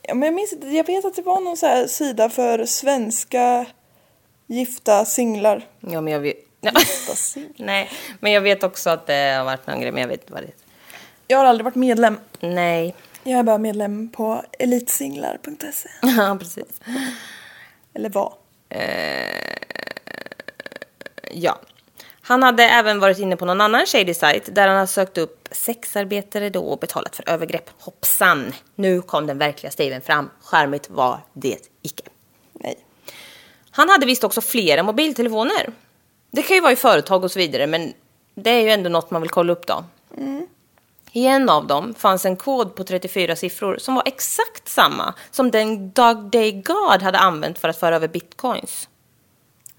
Ja, 0.02 0.14
men 0.14 0.22
jag 0.22 0.34
minns 0.34 0.52
inte. 0.52 0.68
Jag 0.68 0.86
vet 0.86 1.04
att 1.04 1.16
det 1.16 1.22
var 1.22 1.40
någon 1.40 1.56
så 1.56 1.66
här 1.66 1.86
sida 1.86 2.30
för 2.30 2.64
svenska 2.64 3.66
gifta 4.46 5.04
singlar. 5.04 5.68
Ja, 5.80 6.00
men 6.00 6.12
jag 6.12 6.20
vet... 6.20 6.47
Ja. 6.60 6.72
Nej, 7.56 7.90
men 8.20 8.32
jag 8.32 8.40
vet 8.40 8.64
också 8.64 8.90
att 8.90 9.06
det 9.06 9.34
har 9.38 9.44
varit 9.44 9.66
någon 9.66 9.80
grej, 9.80 9.92
men 9.92 10.00
jag 10.00 10.08
vet 10.08 10.20
inte 10.20 10.32
vad 10.32 10.42
det 10.42 10.46
är. 10.46 10.54
Jag 11.26 11.38
har 11.38 11.44
aldrig 11.44 11.64
varit 11.64 11.74
medlem. 11.74 12.18
Nej. 12.40 12.94
Jag 13.22 13.38
är 13.38 13.42
bara 13.42 13.58
medlem 13.58 14.08
på 14.08 14.44
elitsinglar.se. 14.58 15.88
Ja, 16.16 16.36
precis. 16.40 16.80
Eller 17.94 18.10
var. 18.10 18.34
Ja. 21.32 21.58
Han 22.22 22.42
hade 22.42 22.62
även 22.62 23.00
varit 23.00 23.18
inne 23.18 23.36
på 23.36 23.44
någon 23.44 23.60
annan 23.60 23.86
shady 23.86 24.14
site 24.14 24.50
där 24.52 24.68
han 24.68 24.76
har 24.76 24.86
sökt 24.86 25.18
upp 25.18 25.48
sexarbetare 25.50 26.50
då 26.50 26.64
och 26.64 26.78
betalat 26.78 27.16
för 27.16 27.28
övergrepp. 27.28 27.70
Hoppsan! 27.78 28.52
Nu 28.74 29.02
kom 29.02 29.26
den 29.26 29.38
verkliga 29.38 29.70
Steven 29.70 30.00
fram. 30.00 30.30
Skärmigt 30.42 30.90
var 30.90 31.20
det 31.32 31.58
icke. 31.82 32.02
Nej. 32.52 32.78
Han 33.70 33.88
hade 33.88 34.06
visst 34.06 34.24
också 34.24 34.40
flera 34.40 34.82
mobiltelefoner. 34.82 35.72
Det 36.30 36.42
kan 36.42 36.56
ju 36.56 36.60
vara 36.60 36.72
i 36.72 36.76
företag 36.76 37.24
och 37.24 37.30
så 37.30 37.38
vidare, 37.38 37.66
men 37.66 37.92
det 38.34 38.50
är 38.50 38.60
ju 38.60 38.70
ändå 38.70 38.90
något 38.90 39.10
man 39.10 39.22
vill 39.22 39.30
kolla 39.30 39.52
upp 39.52 39.66
då. 39.66 39.84
I 41.12 41.26
en 41.26 41.48
av 41.48 41.66
dem 41.66 41.94
fanns 41.94 42.24
en 42.24 42.36
kod 42.36 42.74
på 42.74 42.84
34 42.84 43.36
siffror 43.36 43.76
som 43.80 43.94
var 43.94 44.02
exakt 44.06 44.68
samma 44.68 45.14
som 45.30 45.50
den 45.50 45.90
Dog 45.90 46.30
Day 46.30 46.52
God 46.52 47.02
hade 47.02 47.18
använt 47.18 47.58
för 47.58 47.68
att 47.68 47.80
föra 47.80 47.96
över 47.96 48.08
bitcoins. 48.08 48.88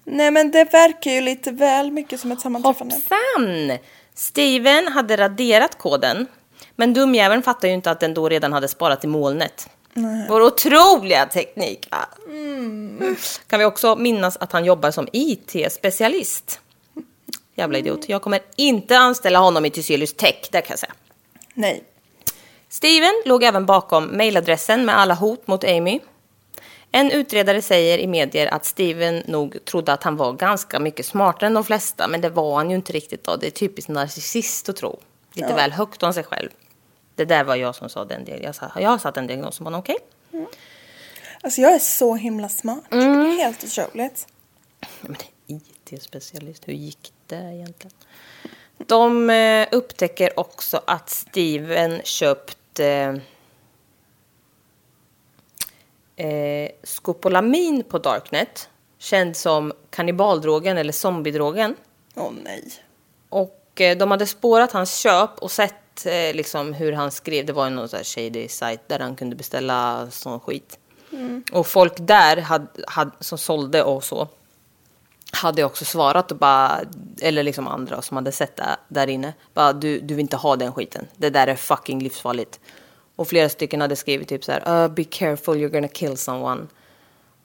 Nej 0.04 0.32
men 0.32 0.52
det 0.52 0.74
verkar 0.74 1.12
ju 1.12 1.22
lite 1.22 1.52
väl 1.52 1.92
mycket 1.92 2.20
som 2.20 2.32
ett 2.32 2.42
sammanträffande. 2.42 2.96
Hoppsan! 2.96 3.78
Steven 4.14 4.88
hade 4.88 5.18
raderat 5.18 5.78
koden, 5.78 6.28
men 6.76 6.94
dumjäveln 6.94 7.44
fattade 7.44 7.68
ju 7.68 7.74
inte 7.74 7.92
att 7.92 8.00
den 8.00 8.14
då 8.14 8.30
redan 8.30 8.54
hade 8.54 8.68
sparat 8.68 9.04
i 9.04 9.08
molnet. 9.08 9.70
Vår 10.30 10.42
otroliga 10.42 11.26
teknik! 11.26 11.88
Ah. 11.90 12.06
Kan 13.48 13.60
vi 13.60 13.66
också 13.66 13.96
minnas 13.96 14.38
att 14.38 14.52
han 14.52 14.66
jobbar 14.66 14.92
som 14.92 15.08
IT-specialist. 15.14 16.60
Jävla 17.56 17.78
idiot. 17.78 18.10
Jag 18.10 18.22
kommer 18.22 18.40
inte 18.56 18.98
anställa 18.98 19.40
honom 19.40 19.66
i 19.66 19.70
Tyselius 19.70 20.14
Tech, 20.14 20.50
det 20.52 20.62
kan 20.62 20.72
jag 20.72 20.80
säga. 20.80 20.94
Nej. 21.54 21.84
Steven 22.70 23.14
låg 23.26 23.44
även 23.44 23.66
bakom 23.66 24.06
mejladressen 24.06 24.86
med 24.86 24.98
alla 24.98 25.14
hot 25.14 25.48
mot 25.48 25.64
Amy. 25.64 26.00
En 26.92 27.12
utredare 27.12 27.62
säger 27.62 27.98
i 27.98 28.08
medier 28.08 28.48
att 28.48 28.66
Steven 28.66 29.24
nog 29.28 29.66
trodde 29.66 29.94
att 29.94 30.04
han 30.04 30.18
var 30.18 30.34
ganska 30.34 30.80
mycket 30.80 31.06
smartare 31.06 31.48
än 31.48 31.54
de 31.54 31.64
flesta, 31.64 32.08
men 32.08 32.22
det 32.22 32.30
var 32.30 32.56
han 32.56 32.70
ju 32.70 32.76
inte 32.76 32.94
riktigt 32.94 33.24
då. 33.24 33.36
Det 33.36 33.48
är 33.48 33.52
typiskt 33.52 33.90
narcissist 33.90 34.70
att 34.70 34.76
tro. 34.76 35.00
Lite 35.34 35.54
väl 35.54 35.72
högt 35.72 36.04
om 36.04 36.14
sig 36.14 36.24
själv. 36.24 36.50
Det 37.20 37.26
där 37.26 37.44
var 37.44 37.56
jag 37.56 37.76
som 37.76 37.90
sa 37.90 38.06
den 38.06 38.26
diagnosen. 38.26 38.46
Jag, 38.46 38.56
sa, 38.56 38.82
jag 38.82 38.90
har 38.90 38.98
satt 38.98 39.18
en 39.18 39.28
diagnos 39.28 39.58
på 39.58 39.64
honom, 39.64 39.80
okej? 39.80 39.98
Alltså 41.42 41.62
jag 41.62 41.74
är 41.74 41.80
så 41.80 42.16
himla 42.16 42.50
smart. 42.50 42.84
Är 42.90 43.38
helt 43.38 43.64
otroligt. 43.64 44.28
Men 45.02 45.16
IT-specialist, 45.48 46.68
hur 46.68 46.74
gick 46.74 47.14
det 47.28 47.36
egentligen? 47.36 47.96
De 48.78 49.30
eh, 49.30 49.68
upptäcker 49.72 50.40
också 50.40 50.82
att 50.88 51.10
Steven 51.10 52.02
köpt 52.04 52.80
eh, 52.80 53.16
eh, 56.16 56.72
skopolamin 56.84 57.84
på 57.84 57.98
Darknet, 57.98 58.70
känd 58.98 59.38
som 59.38 59.74
kannibaldrogen 59.90 60.78
eller 60.78 60.94
zombiedrogen. 60.94 61.76
Åh 62.16 62.32
nej. 62.44 62.64
Och 63.30 63.59
eh, 63.82 63.98
de 63.98 64.12
hade 64.12 64.26
spårat 64.26 64.72
hans 64.72 64.96
köp 64.96 65.40
och 65.40 65.52
sett 65.52 66.06
eh, 66.06 66.34
liksom 66.34 66.74
hur 66.74 66.94
han 66.94 67.12
skrev. 67.12 67.46
Det 67.46 67.54
var 67.54 67.66
ju 67.66 67.72
någon 67.72 67.90
sån 67.90 67.98
här 67.98 68.04
shady 68.04 68.48
site 68.48 68.84
där 68.88 69.00
han 69.00 69.16
kunde 69.16 69.36
beställa 69.36 70.08
sån 70.12 70.40
skit. 70.40 70.80
Och 71.52 71.68
folk 71.68 71.94
där 71.98 72.38
had, 72.38 72.68
had, 72.88 73.12
som 73.20 73.38
sålde 73.38 73.84
och 73.84 74.04
så 74.04 74.28
hade 75.32 75.64
också 75.64 75.86
svarat 75.86 76.32
och 76.32 76.38
bara, 76.38 76.80
eller 77.22 77.44
liksom 77.44 77.68
andra 77.68 78.02
som 78.02 78.18
hade 78.18 78.32
sett 78.32 78.56
det 78.56 78.78
där 78.88 79.08
inne. 79.08 79.34
Bara, 79.54 79.74
du, 79.74 80.00
du 80.00 80.14
vill 80.14 80.22
inte 80.22 80.38
ha 80.38 80.56
den 80.56 80.74
skiten. 80.74 81.08
Det 81.18 81.30
där 81.30 81.48
är 81.48 81.56
fucking 81.56 82.04
livsfarligt. 82.04 82.60
Och 83.16 83.28
flera 83.28 83.50
stycken 83.50 83.82
hade 83.82 83.96
skrivit 83.96 84.28
typ 84.28 84.44
så 84.44 84.52
här, 84.52 84.84
uh, 84.84 84.92
be 84.92 85.04
careful 85.04 85.56
you're 85.56 85.70
gonna 85.70 85.88
kill 85.88 86.18
someone. 86.18 86.68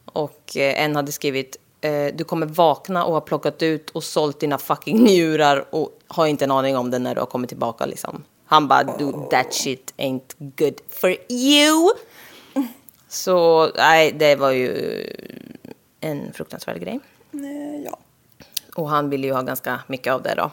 Och 0.04 0.56
eh, 0.56 0.84
en 0.84 0.96
hade 0.96 1.12
skrivit, 1.12 1.56
eh, 1.80 2.06
du 2.14 2.24
kommer 2.24 2.46
vakna 2.46 3.04
och 3.04 3.12
ha 3.12 3.20
plockat 3.20 3.62
ut 3.62 3.90
och 3.90 4.04
sålt 4.04 4.40
dina 4.40 4.58
fucking 4.58 5.04
njurar 5.04 5.64
och 5.70 5.98
har 6.14 6.26
inte 6.26 6.44
en 6.44 6.50
aning 6.50 6.76
om 6.76 6.90
det 6.90 6.98
när 6.98 7.14
du 7.14 7.20
har 7.20 7.26
kommit 7.26 7.48
tillbaka 7.48 7.86
liksom. 7.86 8.24
Han 8.46 8.68
bara, 8.68 8.82
do 8.82 9.28
that 9.30 9.54
shit 9.54 9.94
ain't 9.96 10.34
good 10.38 10.80
for 10.88 11.16
you. 11.28 11.90
Så 13.08 13.70
nej, 13.76 14.12
det 14.12 14.36
var 14.36 14.50
ju 14.50 15.06
en 16.00 16.32
fruktansvärd 16.32 16.80
grej. 16.80 17.00
Nej, 17.30 17.84
ja. 17.84 17.98
Och 18.74 18.88
han 18.88 19.10
ville 19.10 19.26
ju 19.26 19.32
ha 19.32 19.42
ganska 19.42 19.80
mycket 19.86 20.12
av 20.12 20.22
det 20.22 20.34
då. 20.34 20.50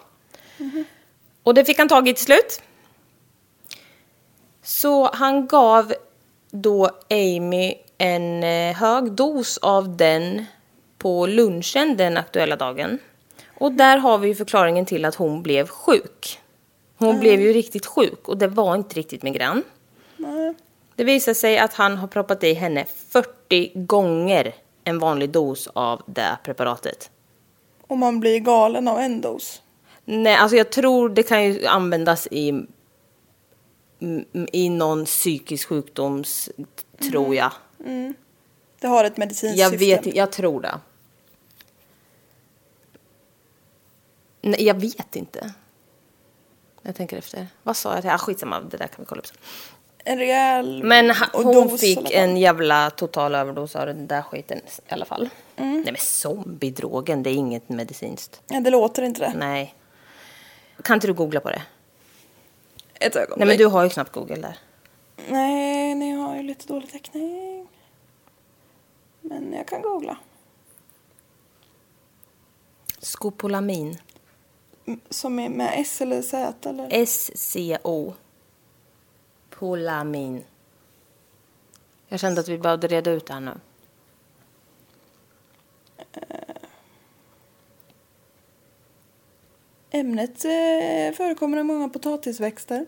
Och 1.44 1.54
det 1.54 1.66
fick 1.66 1.78
han 1.78 1.90
tag 1.90 2.08
i 2.08 2.14
till 2.14 2.26
slut. 2.26 2.62
Så 4.64 5.10
han 5.14 5.48
gav 5.48 5.94
då 6.52 6.90
Amy 7.10 7.76
en 7.98 8.44
eh, 8.44 8.76
hög 8.76 9.12
dos 9.12 9.58
av 9.58 9.98
den 9.98 10.46
på 10.98 11.28
lunchen 11.28 11.98
den 11.98 12.18
aktuella 12.18 12.56
dagen. 12.56 13.00
Och 13.62 13.72
där 13.72 13.98
har 13.98 14.18
vi 14.18 14.28
ju 14.28 14.36
förklaringen 14.36 14.86
till 14.86 15.06
att 15.06 15.16
hon 15.16 15.44
blev 15.44 15.68
sjuk. 15.68 16.40
Hon 16.98 17.20
blev 17.20 17.42
ju 17.42 17.54
riktigt 17.54 17.86
sjuk 17.86 18.28
och 18.28 18.38
det 18.38 18.48
var 18.48 18.76
inte 18.76 18.96
riktigt 18.96 19.24
migrän. 19.24 19.64
Det 20.96 21.04
visar 21.04 21.34
sig 21.34 21.58
att 21.58 21.74
han 21.74 21.98
har 21.98 22.08
proppat 22.08 22.44
i 22.44 22.54
henne 22.54 22.86
40 23.10 23.72
gånger 23.76 24.56
en 24.84 25.00
vanlig 25.00 25.30
dos 25.30 25.68
av 25.74 26.02
det 26.06 26.38
preparatet. 26.44 27.12
Och 27.88 27.98
man 27.98 28.20
blir 28.20 28.40
galen 28.40 28.88
av 28.88 29.00
en 29.00 29.22
dos. 29.22 29.62
Nej, 30.06 30.36
alltså 30.36 30.58
jag 30.58 30.70
tror 30.72 31.10
det 31.10 31.24
kan 31.24 31.44
ju 31.44 31.66
användas 31.66 32.28
i, 32.32 32.66
i 34.52 34.70
någon 34.70 35.06
psykisk 35.06 35.68
sjukdoms, 35.70 36.50
tror 37.12 37.36
jag. 37.36 37.52
Det 38.80 38.88
har 38.88 39.04
ett 39.04 39.18
medicinskt 39.18 39.60
Jag 39.60 39.72
syfte. 39.72 39.86
vet 39.86 40.16
jag 40.16 40.32
tror 40.32 40.62
det. 40.62 40.80
Nej, 44.42 44.64
jag 44.64 44.82
vet 44.82 45.16
inte. 45.16 45.54
Jag 46.82 46.96
tänker 46.96 47.18
efter. 47.18 47.48
Vad 47.64 47.78
sa 47.78 47.96
jag? 47.96 48.06
Ah, 48.06 48.18
skitsamma, 48.18 48.60
det 48.60 48.78
där 48.78 48.88
kan 48.88 48.96
vi 48.98 49.06
kolla 49.06 49.20
upp 49.20 49.28
sen. 49.28 49.38
En 50.04 50.18
rejäl 50.18 50.84
Men 50.84 51.10
ha, 51.10 51.28
hon 51.34 51.78
fick 51.78 52.12
en 52.12 52.38
jävla 52.38 52.90
total 52.90 53.36
överdos 53.36 53.76
av 53.76 53.86
den 53.86 54.08
där 54.08 54.22
skiten 54.22 54.58
i 54.58 54.94
alla 54.94 55.06
fall. 55.06 55.30
Mm. 55.56 55.74
Nej 55.74 55.86
men 55.86 55.98
zombiedrogen, 55.98 57.24
det 57.24 57.30
är 57.30 57.34
inget 57.34 57.70
medicinskt. 57.70 58.42
Ja, 58.48 58.60
det 58.60 58.70
låter 58.70 59.04
inte 59.04 59.22
det. 59.22 59.34
Nej. 59.38 59.76
Kan 60.84 60.94
inte 60.94 61.08
du 61.08 61.14
googla 61.14 61.40
på 61.40 61.50
det? 61.50 61.62
Ett 62.94 63.16
ögonblick. 63.16 63.38
Nej 63.38 63.48
men 63.48 63.58
du 63.58 63.66
har 63.66 63.84
ju 63.84 63.90
knappt 63.90 64.12
Google 64.12 64.36
där. 64.36 64.58
Nej, 65.30 65.96
ni 65.96 66.12
har 66.12 66.36
ju 66.36 66.44
lite 66.44 66.68
dålig 66.68 66.92
täckning. 66.92 67.68
Men 69.22 69.54
jag 69.54 69.68
kan 69.68 69.82
googla. 69.82 70.18
Skopolamin. 73.00 73.98
Som 75.10 75.40
är 75.40 75.50
med 75.50 75.74
S 75.76 76.02
eller 76.02 76.22
Z 76.22 76.70
eller? 76.70 77.06
SCO. 77.06 78.14
Polamin. 79.50 80.44
Jag 82.08 82.20
kände 82.20 82.42
att 82.42 82.48
vi 82.48 82.58
behövde 82.58 82.88
reda 82.88 83.12
ut 83.12 83.26
det 83.26 83.34
här 83.34 83.40
nu. 83.40 83.60
Ämnet 89.92 90.46
eh, 90.46 91.16
förekommer 91.18 91.58
i 91.58 91.64
många 91.64 91.90
potatisväxter. 91.90 92.86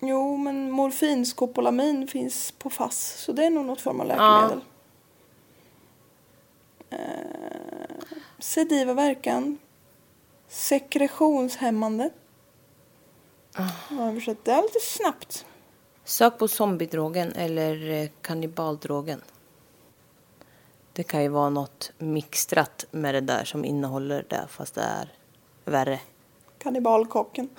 Jo, 0.00 0.36
men 0.36 0.70
morfinskopolamin 0.70 2.08
finns 2.08 2.52
på 2.52 2.70
FASS, 2.70 3.24
så 3.24 3.32
det 3.32 3.44
är 3.44 3.50
nog 3.50 3.66
något 3.66 3.80
form 3.80 4.00
av 4.00 4.06
läkemedel. 4.06 4.60
Eh, 6.90 7.35
sediva 8.46 8.94
verkan. 8.94 9.58
Sekretionshämmande. 10.48 12.10
Jag 13.56 13.62
har 13.96 14.08
översatt 14.08 14.44
det 14.44 14.62
lite 14.62 14.80
snabbt. 14.80 15.46
Sök 16.04 16.38
på 16.38 16.48
zombiedrogen 16.48 17.32
eller 17.32 17.90
eh, 17.90 18.08
kannibaldrogen. 18.22 19.20
Det 20.92 21.02
kan 21.02 21.22
ju 21.22 21.28
vara 21.28 21.50
något 21.50 21.92
mixtrat 21.98 22.86
med 22.90 23.14
det 23.14 23.20
där 23.20 23.44
som 23.44 23.64
innehåller 23.64 24.24
det 24.28 24.46
fast 24.48 24.74
det 24.74 24.82
är 24.82 25.12
värre. 25.64 26.00
Kannibalkocken. 26.58 27.48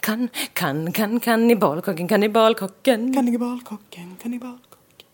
Kan, 0.00 0.28
kan, 0.52 0.92
kan, 0.92 1.20
kannibalkocken, 1.20 2.08
kannibalkocken. 2.08 3.14
Kannibalkocken, 3.14 4.16
kannibalkocken. 4.22 5.08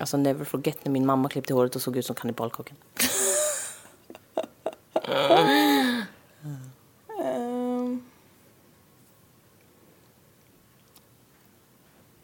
Alltså 0.00 0.16
never 0.16 0.44
forget 0.44 0.84
när 0.84 0.92
min 0.92 1.06
mamma 1.06 1.28
klippte 1.28 1.54
håret 1.54 1.76
och 1.76 1.82
såg 1.82 1.96
ut 1.96 2.06
som 2.06 2.14
kannibalkocken. 2.16 2.76
Eh, 5.10 6.02
ehm, 7.20 8.02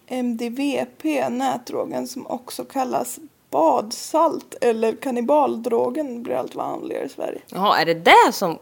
MDVP, 0.07 1.29
nätdrogen 1.29 2.09
som 2.09 2.27
också 2.27 2.65
kallas 2.65 3.19
badsalt 3.51 4.55
eller 4.61 4.97
kannibaldrogen 4.97 6.23
blir 6.23 6.35
allt 6.35 6.55
vanligare 6.55 7.05
i 7.05 7.09
Sverige. 7.09 7.41
Jaha, 7.47 7.81
är 7.81 7.87
det 7.87 7.95
det 7.95 8.33
som 8.33 8.59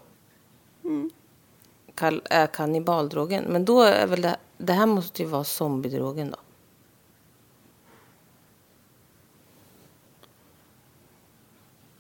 mm. 0.85 1.11
kall 1.94 2.22
är 2.24 2.46
kannibaldrogen? 2.46 3.44
Men 3.44 3.64
då 3.64 3.82
är 3.82 4.06
väl 4.06 4.22
det, 4.22 4.37
det 4.58 4.72
här 4.72 4.87
måste 4.87 5.22
ju 5.22 5.28
vara 5.28 5.44
zombiedrogen 5.44 6.30
då? 6.30 6.37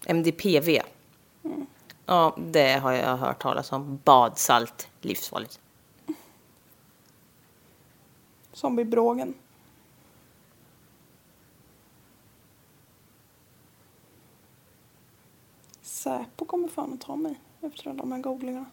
MDPV. 0.06 0.82
Ja, 2.12 2.34
det 2.36 2.72
har 2.72 2.92
jag 2.92 3.16
hört 3.16 3.42
talas 3.42 3.72
om. 3.72 4.00
Badsalt, 4.04 4.88
livsfarligt. 5.00 5.60
Zombiebrågen. 8.52 9.34
Säpo 15.82 16.44
kommer 16.44 16.68
fan 16.68 16.92
att 16.92 17.00
ta 17.00 17.16
mig 17.16 17.40
efter 17.60 17.90
alla 17.90 17.98
de 17.98 18.12
här 18.12 18.18
googlingarna. 18.18 18.66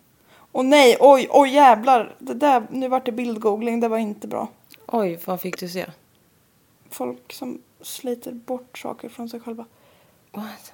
Och 0.51 0.65
nej, 0.65 0.97
oj, 0.99 1.27
oj 1.31 1.49
jävlar. 1.49 2.15
Det 2.19 2.33
där, 2.33 2.67
nu 2.69 2.87
vart 2.87 3.05
det 3.05 3.11
bildgoogling, 3.11 3.79
det 3.79 3.87
var 3.87 3.97
inte 3.97 4.27
bra. 4.27 4.47
Oj, 4.87 5.19
vad 5.25 5.41
fick 5.41 5.59
du 5.59 5.69
se? 5.69 5.85
Folk 6.89 7.33
som 7.33 7.61
sliter 7.81 8.31
bort 8.31 8.77
saker 8.77 9.09
från 9.09 9.29
sig 9.29 9.39
själva. 9.39 9.65
What? 10.31 10.73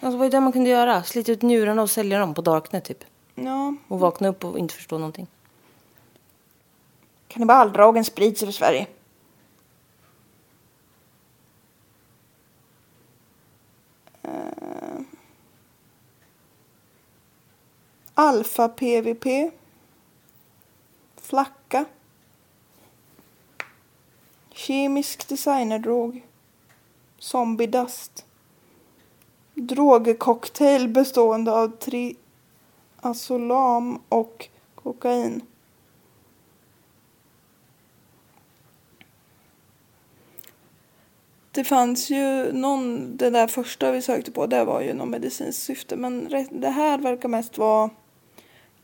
Alltså, 0.00 0.18
vad 0.18 0.26
är 0.26 0.30
det 0.30 0.40
man 0.40 0.52
kunde 0.52 0.70
göra? 0.70 1.02
Slita 1.02 1.32
ut 1.32 1.42
njurarna 1.42 1.82
och 1.82 1.90
sälja 1.90 2.18
dem 2.18 2.34
på 2.34 2.40
Darknet 2.42 2.84
typ. 2.84 3.04
Ja, 3.34 3.74
Och 3.88 4.00
vakna 4.00 4.28
upp 4.28 4.44
och 4.44 4.58
inte 4.58 4.74
förstå 4.74 4.98
någonting. 4.98 5.26
kannibaldrogen 7.28 8.04
sprids 8.04 8.42
över 8.42 8.52
Sverige. 8.52 8.86
Eh. 14.22 15.00
Alfa 18.14 18.68
PVP. 18.68 19.50
Flacka. 21.16 21.84
Kemisk 24.50 25.28
designerdrog. 25.28 26.22
Zombie 27.18 27.66
dust. 27.66 28.24
Drogcocktail 29.58 30.88
bestående 30.88 31.52
av 31.52 31.68
triazolam 33.02 34.02
och 34.08 34.48
kokain. 34.74 35.42
Det 41.50 41.64
fanns 41.64 42.10
ju 42.10 42.52
någon, 42.52 43.16
det 43.16 43.30
där 43.30 43.46
första 43.46 43.90
vi 43.90 44.02
sökte 44.02 44.30
på, 44.30 44.46
det 44.46 44.64
var 44.64 44.80
ju 44.80 44.94
någon 44.94 45.10
medicinskt 45.10 45.62
syfte. 45.62 45.96
Men 45.96 46.28
det 46.50 46.70
här 46.70 46.98
verkar 46.98 47.28
mest 47.28 47.58
vara 47.58 47.90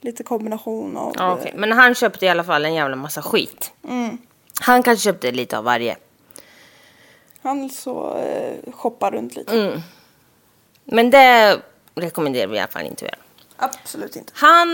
lite 0.01 0.23
kombination 0.23 0.97
av... 0.97 1.15
Ja, 1.17 1.35
okej. 1.35 1.53
Men 1.57 1.73
han 1.73 1.95
köpte 1.95 2.27
i 2.27 2.29
alla 2.29 2.45
fall 2.45 2.65
en 2.65 2.75
jävla 2.75 2.97
massa 2.97 3.23
skit. 3.23 3.73
Han 4.61 4.83
kanske 4.83 5.05
köpte 5.05 5.33
lite 5.33 5.59
av 5.59 5.65
varje. 5.65 5.97
Han 7.43 7.71
så 7.71 8.17
eh, 8.17 8.73
shoppar 8.73 9.11
runt 9.11 9.37
lite. 9.37 9.83
Men 10.85 11.11
det 11.11 11.61
rekommenderar 11.95 12.47
vi 12.47 12.57
i 12.57 12.59
alla 12.59 12.69
fall 12.69 12.87
inte 12.87 13.05
att 13.05 13.13
göra. 13.13 13.21
Absolut 13.57 14.17
inte. 14.17 14.33
Han 14.37 14.69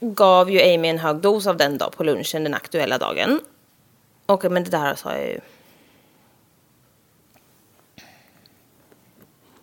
gav 0.00 0.50
ju 0.50 0.74
Amy 0.74 0.88
en 0.88 0.98
hög 0.98 1.16
dos 1.16 1.46
av 1.46 1.56
den 1.56 1.78
dag 1.78 1.92
på 1.96 2.04
lunchen 2.04 2.44
den 2.44 2.54
aktuella 2.54 2.98
dagen. 2.98 3.40
Och 4.26 4.52
men 4.52 4.64
det 4.64 4.70
där 4.70 4.94
sa 4.94 5.12
jag 5.12 5.26
ju. 5.26 5.40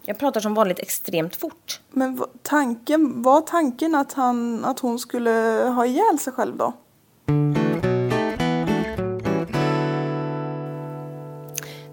Jag 0.08 0.20
pratar 0.20 0.42
som 0.42 0.54
vanligt 0.54 0.80
extremt 0.80 1.36
fort. 1.36 1.80
Men 1.90 2.24
tanken, 2.42 3.22
var 3.22 3.42
tanken 3.42 3.96
att, 3.96 4.14
han, 4.14 4.66
att 4.66 4.80
hon 4.80 5.00
skulle 5.00 5.32
ha 5.76 5.86
ihjäl 5.86 6.20
sig 6.20 6.34
själv 6.34 6.58
då? 6.58 6.74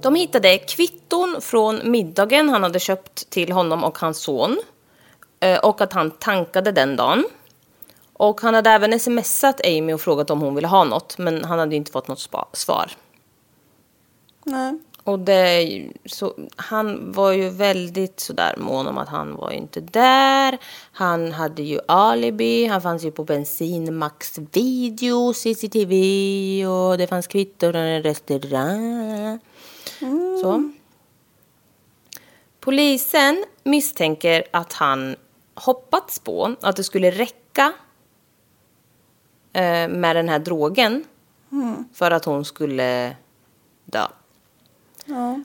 De 0.02 0.14
hittade 0.14 0.58
kvitton 0.58 1.36
från 1.40 1.90
middagen 1.90 2.48
han 2.48 2.62
hade 2.62 2.78
köpt 2.78 3.30
till 3.30 3.52
honom 3.52 3.84
och 3.84 3.98
hans 3.98 4.18
son. 4.18 4.60
Eh, 5.40 5.58
Och 5.58 5.80
att 5.80 5.92
han 5.92 6.10
tankade 6.10 6.72
den 6.72 6.96
dagen. 6.96 7.24
Och 8.12 8.40
han 8.40 8.54
hade 8.54 8.70
även 8.70 9.00
smsat 9.00 9.60
Amy 9.66 9.92
och 9.92 10.00
frågat 10.00 10.30
om 10.30 10.40
hon 10.40 10.54
ville 10.54 10.68
ha 10.68 10.84
något. 10.84 11.18
Men 11.18 11.44
han 11.44 11.58
hade 11.58 11.76
inte 11.76 11.92
fått 11.92 12.08
något 12.08 12.28
svar. 12.52 12.90
Nej. 14.44 14.78
Och 15.04 15.18
det, 15.18 15.82
så, 16.06 16.34
han 16.56 17.12
var 17.12 17.32
ju 17.32 17.48
väldigt 17.50 18.20
sådär 18.20 18.54
mån 18.58 18.86
om 18.86 18.98
att 18.98 19.08
han 19.08 19.36
var 19.36 19.50
ju 19.50 19.56
inte 19.56 19.80
där. 19.80 20.58
Han 20.92 21.32
hade 21.32 21.62
ju 21.62 21.80
alibi, 21.88 22.66
han 22.66 22.82
fanns 22.82 23.04
ju 23.04 23.10
på 23.10 23.24
bensinmax 23.24 24.38
video, 24.52 25.32
CCTV 25.32 26.66
och 26.66 26.98
det 26.98 27.06
fanns 27.06 27.26
kvitton 27.26 27.74
och 27.74 27.80
en 27.80 28.02
restaurang. 28.02 29.38
Så. 30.40 30.72
Polisen 32.60 33.44
misstänker 33.62 34.44
att 34.50 34.72
han 34.72 35.16
hoppats 35.54 36.18
på 36.18 36.56
att 36.60 36.76
det 36.76 36.84
skulle 36.84 37.10
räcka 37.10 37.72
eh, 39.52 39.88
med 39.88 40.16
den 40.16 40.28
här 40.28 40.38
drogen 40.38 41.04
för 41.94 42.10
att 42.10 42.24
hon 42.24 42.44
skulle 42.44 43.16
dö. 43.84 44.06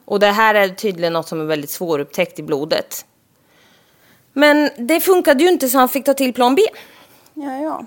Och 0.06 0.20
det 0.20 0.32
här 0.32 0.56
är 0.56 0.70
tydligen 0.70 1.14
något 1.14 1.28
som 1.28 1.42
är 1.42 1.46
väldigt 1.46 1.70
svårupptäckt 1.70 2.40
i 2.40 2.44
blodet. 2.44 3.06
Men 4.34 4.70
det 4.78 5.00
funkade 5.00 5.44
ju 5.44 5.50
inte 5.50 5.70
så 5.70 5.78
han 5.78 5.90
fick 5.90 6.06
ta 6.06 6.14
till 6.14 6.34
plan 6.34 6.56
B. 6.56 6.62
Ja, 7.34 7.58
ja. 7.58 7.86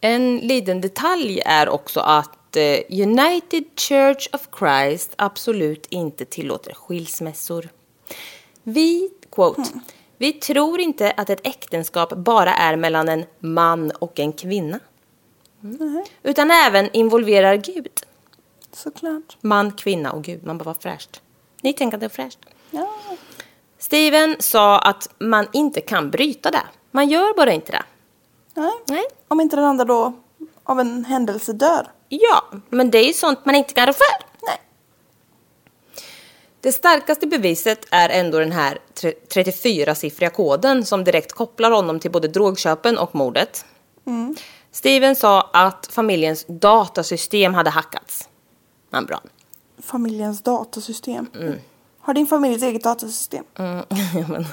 En 0.00 0.38
liten 0.38 0.80
detalj 0.80 1.40
är 1.46 1.68
också 1.68 2.00
att 2.00 2.30
eh, 2.56 2.80
United 2.88 3.64
Church 3.76 4.28
of 4.32 4.48
Christ 4.58 5.12
absolut 5.16 5.86
inte 5.86 6.24
tillåter 6.24 6.72
skilsmässor. 6.74 7.68
Vi, 8.62 9.10
quote, 9.30 9.62
vi 10.18 10.32
tror 10.32 10.80
inte 10.80 11.12
att 11.16 11.30
ett 11.30 11.46
äktenskap 11.46 12.12
bara 12.12 12.54
är 12.54 12.76
mellan 12.76 13.08
en 13.08 13.24
man 13.38 13.90
och 13.90 14.20
en 14.20 14.32
kvinna. 14.32 14.80
Utan 16.22 16.50
även 16.50 16.90
involverar 16.92 17.56
Gud. 17.56 18.00
Såklart. 18.72 19.36
Man, 19.40 19.72
kvinna 19.72 20.12
och 20.12 20.22
Gud. 20.22 20.46
Man 20.46 20.58
bara, 20.58 20.64
vad 20.64 20.82
fräscht. 20.82 21.22
Ni 21.62 21.72
tänker 21.72 21.96
att 21.96 22.00
det 22.00 22.06
är 22.06 22.10
fräscht. 22.10 22.38
Ja. 22.70 22.88
Steven 23.78 24.36
sa 24.38 24.78
att 24.78 25.08
man 25.18 25.46
inte 25.52 25.80
kan 25.80 26.10
bryta 26.10 26.50
det. 26.50 26.62
Man 26.90 27.08
gör 27.08 27.36
bara 27.36 27.52
inte 27.52 27.72
det. 27.72 27.82
Nej. 28.54 28.72
Nej. 28.88 29.04
Om 29.28 29.40
inte 29.40 29.56
den 29.56 29.64
andra 29.64 29.84
då 29.84 30.12
av 30.64 30.80
en 30.80 31.04
händelse 31.04 31.52
dör. 31.52 31.90
Ja, 32.20 32.44
men 32.70 32.90
det 32.90 32.98
är 32.98 33.06
ju 33.06 33.12
sånt 33.12 33.44
man 33.44 33.54
inte 33.54 33.74
kan 33.74 33.86
rå 33.86 33.92
för. 33.92 34.26
Nej. 34.46 34.60
Det 36.60 36.72
starkaste 36.72 37.26
beviset 37.26 37.86
är 37.90 38.08
ändå 38.08 38.38
den 38.38 38.52
här 38.52 38.78
34-siffriga 39.34 40.30
koden 40.30 40.84
som 40.84 41.04
direkt 41.04 41.32
kopplar 41.32 41.70
honom 41.70 42.00
till 42.00 42.10
både 42.10 42.28
drogköpen 42.28 42.98
och 42.98 43.14
mordet. 43.14 43.64
Steven 44.72 45.16
sa 45.16 45.50
att 45.52 45.86
familjens 45.92 46.44
datasystem 46.48 47.54
hade 47.54 47.70
hackats. 47.70 48.28
Han 48.90 49.06
brann. 49.06 49.28
Familjens 49.82 50.42
datasystem. 50.42 51.26
Har 52.00 52.14
din 52.14 52.26
familj 52.26 52.54
ett 52.54 52.62
eget 52.62 52.82
datasystem? 52.82 53.44
Men- 54.28 54.46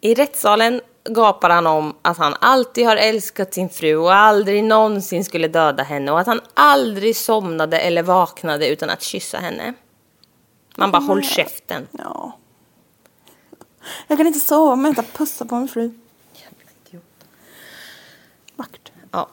I 0.00 0.14
rättssalen 0.14 0.80
gapar 1.08 1.50
han 1.50 1.66
om 1.66 1.96
att 2.02 2.18
han 2.18 2.34
alltid 2.40 2.86
har 2.86 2.96
älskat 2.96 3.54
sin 3.54 3.68
fru 3.68 3.96
och 3.96 4.14
aldrig 4.14 4.64
någonsin 4.64 5.24
skulle 5.24 5.48
döda 5.48 5.82
henne 5.82 6.12
och 6.12 6.20
att 6.20 6.26
han 6.26 6.40
aldrig 6.54 7.16
somnade 7.16 7.78
eller 7.78 8.02
vaknade 8.02 8.68
utan 8.68 8.90
att 8.90 9.02
kyssa 9.02 9.38
henne. 9.38 9.74
Man 10.76 10.90
bara, 10.90 11.02
håll 11.02 11.22
käften. 11.22 11.86
Ja. 11.92 12.38
Jag 14.06 14.18
kan 14.18 14.26
inte 14.26 14.40
sova 14.40 14.76
med 14.76 14.98
att 14.98 15.12
pussa 15.12 15.44
på 15.44 15.54
min 15.54 15.68
fru. 15.68 15.92
Vackert. 18.56 18.92
Ja. 19.10 19.28